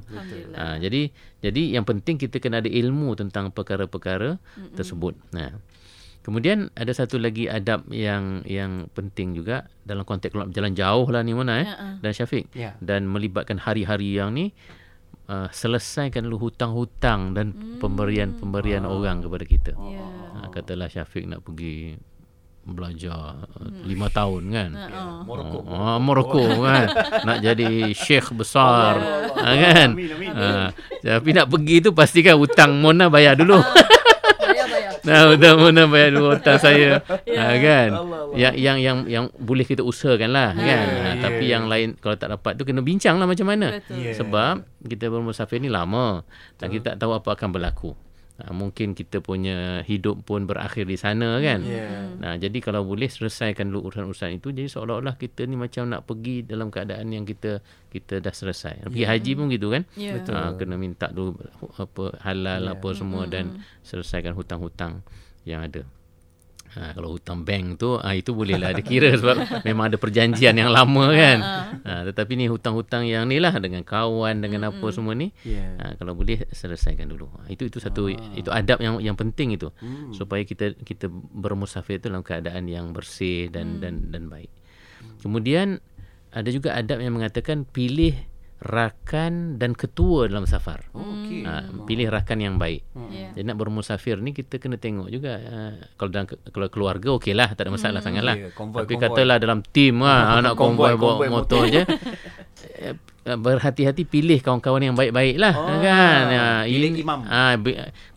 Ha, 0.56 0.76
jadi 0.76 1.08
jadi 1.40 1.62
yang 1.80 1.84
penting 1.88 2.20
kita 2.20 2.36
kena 2.38 2.60
ada 2.60 2.68
ilmu 2.68 3.16
tentang 3.16 3.48
perkara-perkara 3.50 4.36
Mm-mm. 4.36 4.76
tersebut. 4.76 5.16
Nah. 5.32 5.56
Kemudian 6.22 6.70
ada 6.78 6.94
satu 6.94 7.18
lagi 7.18 7.50
adab 7.50 7.82
yang 7.90 8.46
yang 8.46 8.86
penting 8.94 9.34
juga 9.34 9.66
dalam 9.82 10.06
konteks 10.06 10.30
kalau 10.30 10.46
berjalan 10.46 10.70
jauh 10.70 11.10
lah 11.10 11.18
ni 11.26 11.34
mana 11.34 11.52
eh 11.58 11.66
ya, 11.66 11.74
uh. 11.74 11.94
dan 11.98 12.10
Syafiq 12.14 12.46
yeah. 12.54 12.78
dan 12.78 13.10
melibatkan 13.10 13.58
hari-hari 13.58 14.14
yang 14.14 14.30
ni 14.30 14.54
uh, 15.26 15.50
selesaikan 15.50 16.22
lu 16.30 16.38
hutang-hutang 16.38 17.34
dan 17.34 17.50
mm. 17.50 17.82
pemberian-pemberian 17.82 18.86
oh. 18.86 19.02
orang 19.02 19.18
kepada 19.18 19.42
kita. 19.42 19.72
Yeah. 19.74 20.06
Ha, 20.38 20.46
katalah 20.54 20.86
Syafiq 20.86 21.26
nak 21.26 21.42
pergi 21.42 21.98
belajar 22.62 23.42
hmm. 23.58 23.82
lima 23.84 24.06
tahun 24.06 24.42
kan? 24.54 24.70
Uh, 24.70 25.20
Morocco. 25.26 25.58
Uh, 25.66 25.98
Morocco 26.06 26.42
kan? 26.62 26.86
Nak 27.26 27.38
jadi 27.42 27.90
syekh 27.90 28.30
besar 28.34 29.02
oh, 29.34 29.56
kan? 29.58 29.88
Uh, 30.32 30.68
tapi 31.02 31.30
nak 31.34 31.50
pergi 31.50 31.82
tu 31.82 31.90
pastikan 31.90 32.38
hutang 32.38 32.78
Mona 32.78 33.10
bayar 33.10 33.34
dulu. 33.34 33.58
Nah, 35.02 35.34
hutang 35.34 35.58
Mona 35.58 35.90
bayar 35.90 36.14
dulu 36.14 36.38
hutang 36.38 36.62
saya. 36.62 37.02
Yeah. 37.26 37.42
uh, 37.42 37.56
kan? 37.58 37.88
Yang 38.38 38.54
yang 38.54 38.78
yang 38.78 38.98
yang 39.10 39.24
boleh 39.34 39.66
kita 39.66 39.82
usahakan 39.82 40.30
lah 40.30 40.54
yeah. 40.54 40.62
kan? 40.62 40.86
Yeah. 40.86 41.02
Uh, 41.02 41.14
tapi 41.18 41.44
yang 41.50 41.64
lain 41.66 41.98
kalau 41.98 42.14
tak 42.14 42.30
dapat 42.30 42.54
tu 42.54 42.62
kena 42.62 42.86
bincang 42.86 43.18
lah 43.18 43.26
macam 43.26 43.50
mana. 43.50 43.82
Yeah. 43.90 44.14
sebab 44.14 44.62
kita 44.86 45.10
bermusafir 45.10 45.58
ni 45.58 45.66
lama. 45.66 46.22
Dan 46.54 46.70
kita 46.70 46.94
tak 46.94 47.02
tahu 47.02 47.18
apa 47.18 47.34
akan 47.34 47.50
berlaku 47.50 47.98
Ha, 48.42 48.50
mungkin 48.50 48.98
kita 48.98 49.22
punya 49.22 49.86
hidup 49.86 50.26
pun 50.26 50.50
berakhir 50.50 50.90
di 50.90 50.98
sana 50.98 51.38
kan. 51.38 51.62
Yeah. 51.62 52.18
Nah, 52.18 52.34
jadi 52.34 52.58
kalau 52.58 52.82
boleh 52.82 53.06
selesaikan 53.06 53.70
dulu 53.70 53.86
urusan-urusan 53.86 54.42
itu 54.42 54.50
jadi 54.50 54.66
seolah-olah 54.66 55.14
kita 55.14 55.46
ni 55.46 55.54
macam 55.54 55.86
nak 55.86 56.02
pergi 56.10 56.42
dalam 56.42 56.74
keadaan 56.74 57.14
yang 57.14 57.22
kita 57.22 57.62
kita 57.86 58.18
dah 58.18 58.34
selesai. 58.34 58.90
Pergi 58.90 59.06
yeah. 59.06 59.14
haji 59.14 59.32
pun 59.38 59.46
gitu 59.46 59.70
kan. 59.70 59.82
Yeah. 59.94 60.18
Betul. 60.18 60.34
Ha, 60.34 60.58
kena 60.58 60.74
minta 60.74 61.06
dulu 61.14 61.38
apa 61.78 62.18
halal 62.26 62.62
yeah. 62.66 62.74
apa 62.74 62.88
semua 62.98 63.30
mm-hmm. 63.30 63.34
dan 63.34 63.44
selesaikan 63.86 64.34
hutang-hutang 64.34 65.06
yang 65.46 65.62
ada. 65.62 65.86
Ha, 66.72 66.96
kalau 66.96 67.12
hutang 67.12 67.44
bank 67.44 67.76
tu 67.76 68.00
ha, 68.00 68.16
itu 68.16 68.32
bolehlah 68.32 68.72
ada 68.72 68.80
kira 68.80 69.12
sebab 69.12 69.36
memang 69.68 69.92
ada 69.92 70.00
perjanjian 70.00 70.56
yang 70.56 70.72
lama 70.72 71.12
kan. 71.12 71.38
Ha, 71.84 71.92
tetapi 72.08 72.32
ni 72.40 72.48
hutang-hutang 72.48 73.04
yang 73.04 73.28
ni 73.28 73.36
lah 73.36 73.52
dengan 73.60 73.84
kawan 73.84 74.40
dengan 74.40 74.68
mm-hmm. 74.68 74.80
apa 74.80 74.86
semua 74.88 75.12
ni. 75.12 75.36
Yeah. 75.44 75.76
Ha, 75.76 75.84
kalau 76.00 76.16
boleh 76.16 76.48
selesaikan 76.48 77.12
dulu. 77.12 77.28
Ha, 77.28 77.52
itu 77.52 77.68
itu 77.68 77.76
satu 77.76 78.08
oh. 78.08 78.36
itu 78.36 78.48
adab 78.48 78.80
yang 78.80 79.04
yang 79.04 79.16
penting 79.20 79.52
itu 79.52 79.68
mm. 79.68 80.16
supaya 80.16 80.40
kita 80.48 80.72
kita 80.80 81.12
bermusafir 81.12 82.00
itu 82.00 82.08
dalam 82.08 82.24
keadaan 82.24 82.64
yang 82.64 82.96
bersih 82.96 83.52
dan 83.52 83.76
mm. 83.76 83.80
dan 83.84 83.94
dan 84.08 84.22
baik. 84.32 84.48
Kemudian 85.20 85.76
ada 86.32 86.48
juga 86.48 86.72
adab 86.72 87.04
yang 87.04 87.20
mengatakan 87.20 87.68
pilih 87.68 88.16
rakan 88.62 89.58
dan 89.58 89.74
ketua 89.74 90.30
dalam 90.30 90.46
safar. 90.46 90.86
Okay. 90.94 91.42
Ha, 91.42 91.66
pilih 91.82 92.06
rakan 92.08 92.38
yang 92.38 92.54
baik. 92.62 92.86
Hmm. 92.94 93.10
Yeah. 93.10 93.34
Jadi 93.34 93.44
nak 93.50 93.58
bermusafir 93.58 94.22
ni 94.22 94.30
kita 94.30 94.62
kena 94.62 94.78
tengok 94.78 95.10
juga 95.10 95.42
uh, 95.42 95.74
kalau 95.98 96.10
dalam 96.14 96.26
kalau 96.30 96.70
keluarga 96.70 97.18
okeylah 97.18 97.50
tak 97.58 97.66
ada 97.66 97.72
masalah 97.74 97.98
hmm. 97.98 98.06
sangatlah. 98.06 98.36
Yeah, 98.38 98.54
convoy, 98.54 98.86
Tapi 98.86 98.94
convoy. 98.96 99.08
katalah 99.10 99.36
dalam 99.42 99.58
tim 99.66 99.98
ah 100.06 100.32
anak 100.38 100.54
konvoi 100.54 100.94
bawa 100.94 101.26
motor, 101.26 101.66
je. 101.66 101.82
Eh, 103.22 103.38
berhati-hati 103.38 104.02
pilih 104.02 104.42
kawan-kawan 104.42 104.82
yang 104.82 104.98
baik-baik 104.98 105.38
lah 105.38 105.54
oh, 105.54 105.78
kan 105.78 106.22
ya, 106.26 106.46
pilih 106.66 106.90
imam 107.06 107.22
ah, 107.30 107.54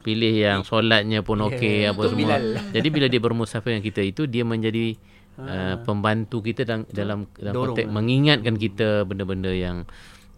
pilih 0.02 0.34
yang 0.34 0.66
solatnya 0.66 1.22
pun 1.22 1.46
okey 1.46 1.86
yeah, 1.86 1.94
apa 1.94 2.10
semua 2.10 2.42
Bilal. 2.42 2.42
jadi 2.82 2.88
bila 2.90 3.06
dia 3.06 3.22
bermusafir 3.22 3.78
dengan 3.78 3.86
kita 3.86 4.02
itu 4.02 4.26
dia 4.26 4.42
menjadi 4.42 4.98
uh, 5.38 5.78
pembantu 5.86 6.42
kita 6.42 6.66
dalam 6.66 6.90
dalam, 6.90 7.20
dalam 7.38 7.54
konteks 7.54 7.86
mengingatkan 7.86 8.58
kita 8.58 9.06
benda-benda 9.06 9.54
yang 9.54 9.86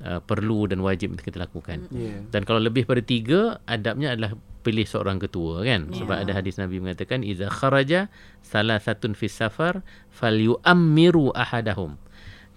uh, 0.03 0.21
perlu 0.21 0.69
dan 0.69 0.83
wajib 0.83 1.15
kita 1.17 1.41
lakukan. 1.41 1.87
Yeah. 1.89 2.25
Dan 2.29 2.43
kalau 2.43 2.61
lebih 2.61 2.85
pada 2.85 3.01
tiga, 3.01 3.61
adabnya 3.65 4.13
adalah 4.13 4.37
pilih 4.61 4.83
seorang 4.83 5.17
ketua 5.17 5.63
kan. 5.63 5.89
Yeah. 5.89 6.03
Sebab 6.03 6.15
ada 6.27 6.31
hadis 6.35 6.59
Nabi 6.59 6.83
mengatakan 6.83 7.23
iza 7.23 7.47
kharaja 7.47 8.11
salah 8.43 8.77
satun 8.77 9.15
fis 9.15 9.33
safar 9.33 9.81
falyu'ammiru 10.13 11.33
ahadahum. 11.33 11.95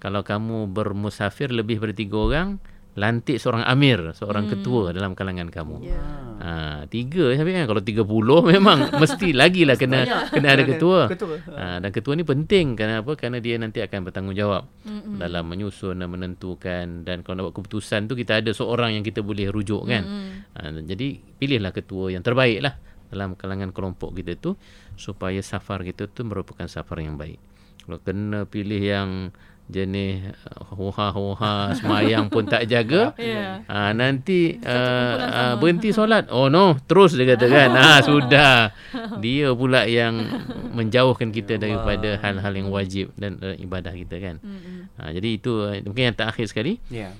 Kalau 0.01 0.25
kamu 0.25 0.73
bermusafir 0.73 1.53
lebih 1.53 1.77
dari 1.77 1.93
tiga 1.93 2.17
orang, 2.25 2.49
lantik 2.99 3.39
seorang 3.39 3.63
amir, 3.63 4.11
seorang 4.19 4.51
hmm. 4.51 4.53
ketua 4.59 4.91
dalam 4.91 5.15
kalangan 5.15 5.47
kamu. 5.47 5.77
Yeah. 5.87 6.03
Ha, 6.41 6.51
tiga 6.89 7.37
sampai 7.37 7.53
kan 7.53 7.69
kalau 7.69 7.85
tiga 7.85 8.03
puluh 8.03 8.41
memang 8.41 8.91
mesti 9.03 9.37
lagi 9.37 9.69
lah 9.69 9.77
kena 9.79 10.29
kena 10.33 10.49
ada 10.59 10.65
ketua. 10.67 11.07
ketua. 11.07 11.37
Ha, 11.55 11.79
dan 11.79 11.91
ketua 11.95 12.19
ni 12.19 12.25
penting 12.27 12.75
kerana 12.75 13.05
apa? 13.05 13.15
Kerana 13.15 13.39
dia 13.39 13.61
nanti 13.61 13.79
akan 13.79 14.09
bertanggungjawab 14.09 14.63
mm-hmm. 14.89 15.15
dalam 15.21 15.45
menyusun 15.47 16.03
dan 16.03 16.09
menentukan 16.11 17.07
dan 17.07 17.23
kalau 17.23 17.35
nak 17.39 17.45
buat 17.53 17.57
keputusan 17.63 18.11
tu 18.11 18.19
kita 18.19 18.43
ada 18.43 18.51
seorang 18.51 18.99
yang 18.99 19.05
kita 19.07 19.23
boleh 19.23 19.53
rujuk 19.53 19.87
kan. 19.87 20.03
Mm-hmm. 20.03 20.35
Ha, 20.59 20.61
jadi 20.83 21.09
pilihlah 21.39 21.71
ketua 21.71 22.11
yang 22.11 22.27
terbaik 22.27 22.59
lah 22.65 22.75
dalam 23.11 23.35
kalangan 23.35 23.75
kelompok 23.75 24.15
kita 24.17 24.39
tu 24.39 24.55
supaya 24.95 25.43
safar 25.43 25.83
kita 25.83 26.07
tu 26.07 26.23
merupakan 26.23 26.65
safar 26.71 27.03
yang 27.03 27.19
baik. 27.19 27.39
Kalau 27.85 27.99
kena 28.01 28.47
pilih 28.47 28.79
yang 28.79 29.11
jenis 29.71 30.35
uh, 30.51 30.67
hoha-hoha 30.75 31.71
semayang 31.79 32.27
pun 32.27 32.43
tak 32.43 32.67
jaga 32.67 33.15
Ya. 33.15 33.63
ha, 33.71 33.95
nanti 33.95 34.59
uh, 34.59 35.15
uh, 35.15 35.55
berhenti 35.63 35.95
solat. 35.95 36.27
Oh 36.35 36.51
no. 36.51 36.75
Terus 36.91 37.15
dia 37.15 37.23
kata 37.35 37.47
kan. 37.47 37.71
Ha, 37.79 38.03
sudah. 38.11 38.75
Dia 39.23 39.55
pula 39.55 39.87
yang 39.87 40.19
menjauhkan 40.75 41.31
kita 41.31 41.55
daripada 41.57 42.19
hal-hal 42.19 42.53
yang 42.59 42.69
wajib 42.75 43.15
dan 43.15 43.39
uh, 43.39 43.55
ibadah 43.63 43.95
kita 43.95 44.19
kan. 44.19 44.37
Ha, 44.99 45.15
jadi 45.15 45.39
itu 45.39 45.53
uh, 45.63 45.79
mungkin 45.87 46.11
yang 46.13 46.17
terakhir 46.19 46.51
sekali. 46.51 46.83
Ya. 46.91 47.15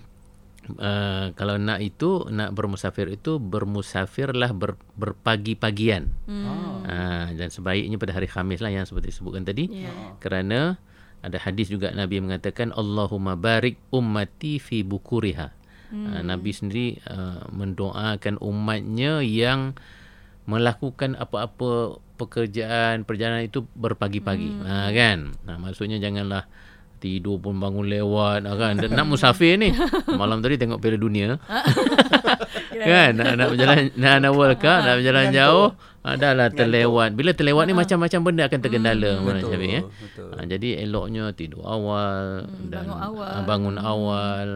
Uh, 0.79 1.33
kalau 1.35 1.59
nak 1.59 1.83
itu 1.83 2.29
nak 2.31 2.55
bermusafir 2.55 3.11
itu 3.11 3.41
bermusafirlah 3.41 4.53
ber, 4.55 4.79
berpagi-pagian 4.95 6.13
Hmm. 6.31 6.87
Ha, 6.87 6.97
dan 7.35 7.51
sebaiknya 7.51 7.99
pada 7.99 8.15
hari 8.15 8.31
Khamis 8.31 8.63
lah 8.63 8.71
yang 8.71 8.87
seperti 8.87 9.15
disebutkan 9.15 9.43
tadi. 9.43 9.67
Ya. 9.69 9.91
Kerana 10.23 10.79
ada 11.21 11.37
hadis 11.37 11.69
juga 11.69 11.93
Nabi 11.93 12.23
mengatakan 12.23 12.73
Allahumma 12.73 13.37
barik 13.37 13.77
ummati 13.93 14.63
fi 14.63 14.87
bukuriha. 14.87 15.53
Hmm. 15.91 16.07
Ha, 16.07 16.13
Nabi 16.23 16.51
sendiri 16.55 17.03
uh, 17.11 17.51
mendoakan 17.51 18.39
umatnya 18.39 19.21
yang 19.27 19.75
melakukan 20.49 21.19
apa-apa 21.19 22.01
pekerjaan 22.17 23.05
perjalanan 23.05 23.47
itu 23.47 23.67
berpagi-pagi. 23.75 24.51
Hmm. 24.61 24.65
Ha, 24.67 24.75
kan? 24.95 25.19
Ha, 25.47 25.59
maksudnya 25.59 25.99
janganlah 25.99 26.47
tidur 27.01 27.41
pun 27.41 27.57
bangun 27.57 27.89
lewat 27.89 28.45
ha, 28.45 28.53
kan? 28.55 28.77
Dan 28.77 28.93
nak 28.93 29.09
musafir 29.09 29.57
ni. 29.57 29.73
Malam 30.07 30.45
tadi 30.45 30.61
tengok 30.61 30.79
Piala 30.79 31.01
Dunia. 31.01 31.35
Kan? 32.71 33.17
Nak, 33.17 33.37
nak 33.37 33.49
berjalan 33.53 33.93
nak 33.97 34.15
nak 34.25 34.33
World 34.33 34.57
Cup 34.61 34.85
nak 34.85 34.95
berjalan 35.01 35.27
jauh 35.33 35.69
adalah 36.01 36.49
terlewat. 36.49 37.13
Bila 37.13 37.37
terlewat 37.37 37.69
ni 37.69 37.75
macam-macam 37.77 38.21
benda 38.25 38.43
akan 38.49 38.61
tergendala 38.61 39.21
hmm, 39.21 39.25
betul, 39.25 39.49
Syafiq, 39.53 39.69
ya. 39.69 39.83
Betul. 39.85 40.31
ha, 40.33 40.45
jadi 40.49 40.69
eloknya 40.89 41.25
tidur 41.37 41.65
awal 41.65 42.49
dan 42.73 42.89
bangun 42.89 43.01
awal. 43.05 43.29
ah, 43.29 43.43
bangun 43.45 43.77
awal 43.77 44.49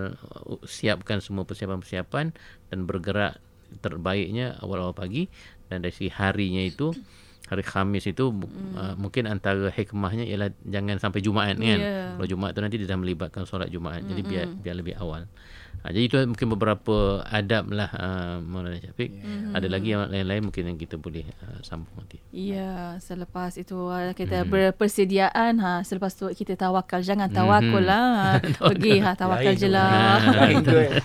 siapkan 0.65 1.21
semua 1.21 1.45
persiapan-persiapan 1.45 2.33
dan 2.73 2.79
bergerak 2.89 3.41
terbaiknya 3.85 4.57
awal-awal 4.65 4.97
pagi. 4.97 5.29
Dan 5.69 5.85
dari 5.85 5.93
segi 5.93 6.13
harinya 6.13 6.65
itu 6.65 6.97
hari 7.45 7.61
Khamis 7.61 8.09
itu 8.09 8.33
mm. 8.33 8.73
uh, 8.73 8.95
mungkin 8.97 9.29
antara 9.29 9.69
hikmahnya 9.69 10.25
ialah 10.25 10.49
jangan 10.65 10.97
sampai 10.97 11.21
Jumaat 11.21 11.61
kan. 11.61 11.79
Ya. 11.79 12.17
Kalau 12.17 12.29
Jumaat 12.29 12.57
tu 12.57 12.65
nanti 12.65 12.81
dia 12.81 12.89
dah 12.89 12.97
melibatkan 12.97 13.45
solat 13.45 13.69
Jumaat. 13.69 14.01
Mm-hmm. 14.01 14.11
Jadi 14.11 14.23
biar 14.25 14.47
biar 14.49 14.75
lebih 14.81 14.95
awal. 14.97 15.29
Ha, 15.85 15.93
jadi 15.93 16.09
itu 16.09 16.17
mungkin 16.25 16.49
beberapa 16.49 17.21
adab 17.29 17.69
lah 17.69 17.93
uh, 17.93 18.37
Maulana 18.41 18.81
Syafiq. 18.81 19.21
Mm-hmm. 19.21 19.53
Ada 19.53 19.67
lagi 19.69 19.89
yang 19.93 20.09
lain-lain 20.09 20.43
mungkin 20.49 20.63
yang 20.73 20.79
kita 20.81 20.97
boleh 20.97 21.29
uh, 21.45 21.61
sambung 21.61 21.93
nanti. 22.01 22.17
Ya, 22.33 22.97
selepas 23.05 23.53
itu 23.61 23.77
uh, 23.93 24.17
kita 24.17 24.43
hmm. 24.43 24.49
berpersediaan 24.49 25.61
ha 25.61 25.85
selepas 25.85 26.17
tu 26.17 26.33
kita 26.33 26.57
tawakal 26.57 27.05
jangan 27.05 27.29
tawakul 27.29 27.85
Mhm. 27.85 27.91
lah. 27.91 28.41
Pergi 28.73 29.05
ha 29.05 29.13
tawakal 29.13 29.53
je 29.53 29.69
lah. 29.69 30.17
Alhamdulillah. 30.33 31.01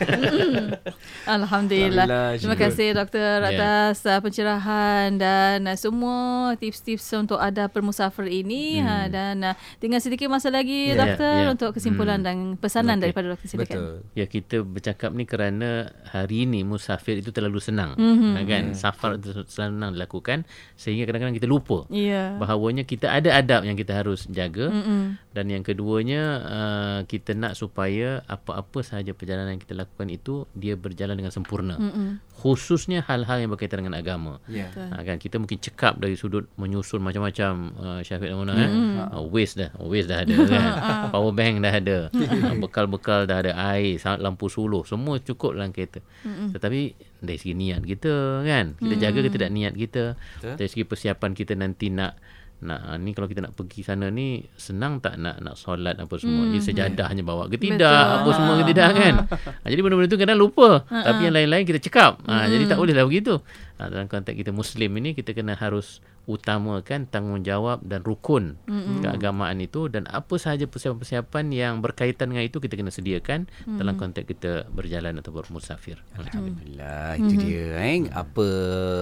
Alhamdulillah, 1.27 2.05
Terima 2.39 2.55
kasih 2.55 2.95
doktor 2.95 3.43
Ya. 3.43 3.49
atas 3.51 4.05
uh, 4.07 4.23
pencerahan 4.23 5.19
dan 5.19 5.67
uh, 5.67 5.75
semua 5.75 6.38
tips-tips 6.55 7.05
untuk 7.15 7.37
ada 7.37 7.65
permusafir 7.65 8.25
ini 8.25 8.79
ha 8.79 9.05
dan 9.05 9.39
uh, 9.43 9.53
tinggal 9.77 9.97
sedikit 9.97 10.27
masa 10.27 10.49
lagi 10.49 10.91
Ya, 10.91 10.97
doktor 10.97 11.35
ya. 11.35 11.47
untuk 11.49 11.69
kesimpulan 11.71 12.19
Hmm. 12.19 12.25
dan 12.25 12.37
pesanan 12.55 12.95
Okey. 12.95 13.03
daripada 13.03 13.25
doktor 13.29 13.47
silakan. 13.47 13.65
Betul. 13.69 13.93
Ya 14.13 14.25
kita 14.25 14.57
bercakap 14.61 15.09
ni 15.11 15.23
kerana 15.23 15.69
hari 16.05 16.43
ini 16.43 16.61
musafir 16.61 17.15
itu 17.15 17.29
terlalu 17.29 17.57
senang. 17.57 17.95
Mhm. 17.95 18.31
Ha, 18.33 18.39
kan? 18.43 18.63
Safar 18.73 19.15
itu 19.15 19.31
senang 19.45 19.93
dilakukan 19.93 20.43
sehingga 20.75 21.05
kadang-kadang 21.05 21.33
kita 21.33 21.47
lupa. 21.47 21.87
Ya. 21.89 22.35
Bahawanya 22.35 22.83
kita 22.83 23.07
ada 23.07 23.31
adab 23.33 23.63
yang 23.63 23.73
kita 23.73 23.95
harus 23.95 24.27
jaga. 24.27 24.67
Mm-mm. 24.67 25.15
Dan 25.29 25.45
yang 25.47 25.63
keduanya 25.63 26.21
uh, 26.43 26.99
kita 27.05 27.31
nak 27.31 27.55
supaya 27.55 28.19
apa-apa 28.25 28.81
sahaja 28.81 29.13
perjalanan 29.13 29.55
yang 29.55 29.61
kita 29.61 29.71
lakukan 29.73 30.09
itu 30.09 30.43
dia 30.51 30.75
berjalan 30.75 31.15
dengan 31.15 31.31
sempurna. 31.31 31.79
Mm-mm. 31.79 32.19
Khususnya 32.35 33.03
hal-hal 33.03 33.39
yang 33.39 33.51
berkaitan 33.51 33.83
dengan 33.83 33.95
agama. 33.95 34.39
Ya. 34.47 34.67
Ha, 34.75 34.99
kan 35.01 35.15
kita 35.15 35.39
mungkin 35.39 35.59
cekap 35.59 35.95
dari 35.95 36.18
sudut 36.19 36.51
menyusun 36.59 36.99
macam-macam 36.99 37.71
uh, 37.79 37.99
Syafiq 38.03 38.27
dan 38.27 38.37
Mona 38.37 38.53
eh. 38.59 38.71
Uh, 39.15 39.23
waste 39.31 39.63
dah, 39.63 39.71
waste 39.79 40.11
dah 40.11 40.27
ada 40.27 40.35
kan. 40.51 40.71
Power 41.15 41.31
bank 41.31 41.63
dah 41.63 41.73
ada. 41.79 41.97
uh, 42.11 42.55
bekal-bekal 42.59 43.23
dah 43.23 43.39
ada 43.39 43.55
air, 43.71 43.95
lampu 44.19 44.51
suluh, 44.51 44.83
semua 44.83 45.23
cukup 45.23 45.55
dalam 45.55 45.71
kereta. 45.71 46.03
Tetapi 46.27 46.81
dari 47.23 47.37
segi 47.39 47.55
niat 47.55 47.87
kita 47.87 48.43
kan, 48.43 48.75
kita 48.75 48.95
jaga 48.99 49.19
ke 49.23 49.29
tidak 49.31 49.49
niat 49.55 49.73
kita. 49.79 50.19
Betul. 50.19 50.55
Dari 50.59 50.67
segi 50.67 50.83
persiapan 50.83 51.31
kita 51.31 51.55
nanti 51.55 51.87
nak 51.87 52.19
nak 52.59 52.79
ah, 52.91 52.99
ni 52.99 53.15
kalau 53.15 53.31
kita 53.31 53.39
nak 53.39 53.55
pergi 53.55 53.87
sana 53.87 54.11
ni 54.11 54.43
senang 54.59 54.99
tak 54.99 55.15
nak 55.15 55.39
nak 55.39 55.55
solat 55.55 55.95
apa 55.95 56.11
semua? 56.19 56.43
Hmm. 56.43 56.51
ni 56.51 56.59
sejadahnya 56.59 57.23
bawa 57.23 57.47
ke 57.47 57.55
tidak 57.55 57.87
Betul. 57.87 58.17
apa 58.19 58.29
semua 58.35 58.53
ke 58.59 58.63
tidak 58.75 58.89
kan? 58.95 59.15
Ha, 59.59 59.67
jadi 59.67 59.81
benda-benda 59.83 60.07
tu 60.07 60.19
kadang 60.19 60.39
lupa. 60.39 60.87
Tapi 60.87 61.27
yang 61.27 61.35
lain-lain 61.35 61.63
kita 61.67 61.79
cakap 61.83 62.21
ha, 62.27 62.47
jadi 62.47 62.63
tak 62.69 62.79
bolehlah 62.79 63.03
begitu. 63.03 63.39
Ha, 63.79 63.91
dalam 63.91 64.07
konteks 64.07 64.35
kita 64.35 64.51
muslim 64.55 64.91
ini 64.99 65.11
kita 65.15 65.35
kena 65.35 65.55
harus 65.55 65.99
utamakan 66.29 67.09
tanggungjawab 67.09 67.81
dan 67.81 68.05
rukun 68.05 68.61
mm-hmm. 68.69 69.01
keagamaan 69.01 69.57
itu 69.57 69.89
dan 69.89 70.05
apa 70.05 70.37
sahaja 70.37 70.69
persiapan-persiapan 70.69 71.45
yang 71.49 71.73
berkaitan 71.81 72.29
dengan 72.29 72.45
itu 72.45 72.61
kita 72.61 72.77
kena 72.77 72.93
sediakan 72.93 73.49
mm-hmm. 73.49 73.77
dalam 73.81 73.97
konteks 73.97 74.29
kita 74.29 74.69
berjalan 74.69 75.17
atau 75.17 75.33
bermusafir. 75.33 75.97
Alhamdulillah 76.13 77.17
itu 77.17 77.33
dia 77.41 77.81
eh 77.81 78.05
apa 78.13 78.45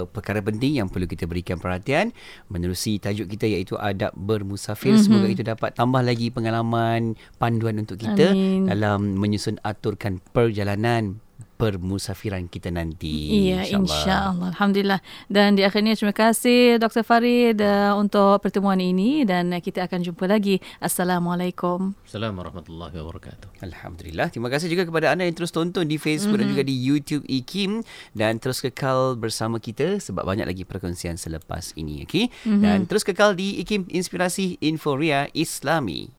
perkara 0.08 0.40
penting 0.40 0.80
yang 0.80 0.88
perlu 0.88 1.04
kita 1.04 1.28
berikan 1.28 1.60
perhatian 1.60 2.16
menerusi 2.48 2.96
tajuk 3.04 3.28
kita 3.28 3.44
iaitu 3.50 3.76
adab 3.76 4.16
bermusafir 4.16 4.96
Mhm. 4.96 5.04
semoga 5.04 5.28
itu 5.28 5.44
dapat 5.44 5.76
tambah 5.76 6.00
lagi 6.00 6.32
pengalaman 6.32 7.20
panduan 7.36 7.82
untuk 7.82 8.00
kita 8.00 8.32
Amin. 8.32 8.70
dalam 8.70 9.20
menyusun 9.20 9.60
aturkan 9.66 10.24
perjalanan 10.32 11.20
permusafiran 11.58 12.46
kita 12.46 12.70
nanti 12.70 13.50
Iya, 13.50 13.66
insya-Allah. 13.82 14.54
Alhamdulillah. 14.54 15.02
Dan 15.26 15.58
di 15.58 15.66
akhirnya 15.66 15.98
terima 15.98 16.14
kasih 16.14 16.78
Dr. 16.78 17.02
Farid 17.02 17.58
uh, 17.60 17.98
untuk 17.98 18.40
pertemuan 18.46 18.78
ini 18.78 19.26
dan 19.26 19.50
uh, 19.50 19.60
kita 19.60 19.90
akan 19.90 20.06
jumpa 20.06 20.30
lagi. 20.30 20.62
Assalamualaikum. 20.78 21.98
Assalamualaikum 22.06 22.38
warahmatullahi 22.46 22.96
wabarakatuh. 23.02 23.48
Alhamdulillah. 23.66 24.30
Terima 24.30 24.54
kasih 24.54 24.70
juga 24.70 24.86
kepada 24.86 25.12
anda 25.12 25.26
yang 25.26 25.34
terus 25.34 25.50
tonton 25.50 25.90
di 25.90 25.98
Facebook 25.98 26.38
mm-hmm. 26.38 26.46
dan 26.46 26.54
juga 26.54 26.64
di 26.64 26.76
YouTube 26.78 27.24
IKIM 27.26 27.82
dan 28.14 28.38
terus 28.38 28.62
kekal 28.62 29.18
bersama 29.18 29.58
kita 29.58 29.98
sebab 29.98 30.24
banyak 30.24 30.46
lagi 30.46 30.64
perkongsian 30.64 31.18
selepas 31.18 31.74
ini, 31.74 32.06
okey? 32.06 32.30
Mm-hmm. 32.30 32.62
Dan 32.62 32.78
terus 32.86 33.02
kekal 33.02 33.34
di 33.34 33.58
IKIM 33.66 33.90
Inspirasi 33.90 34.62
Inforia 34.62 35.26
Islami. 35.34 36.14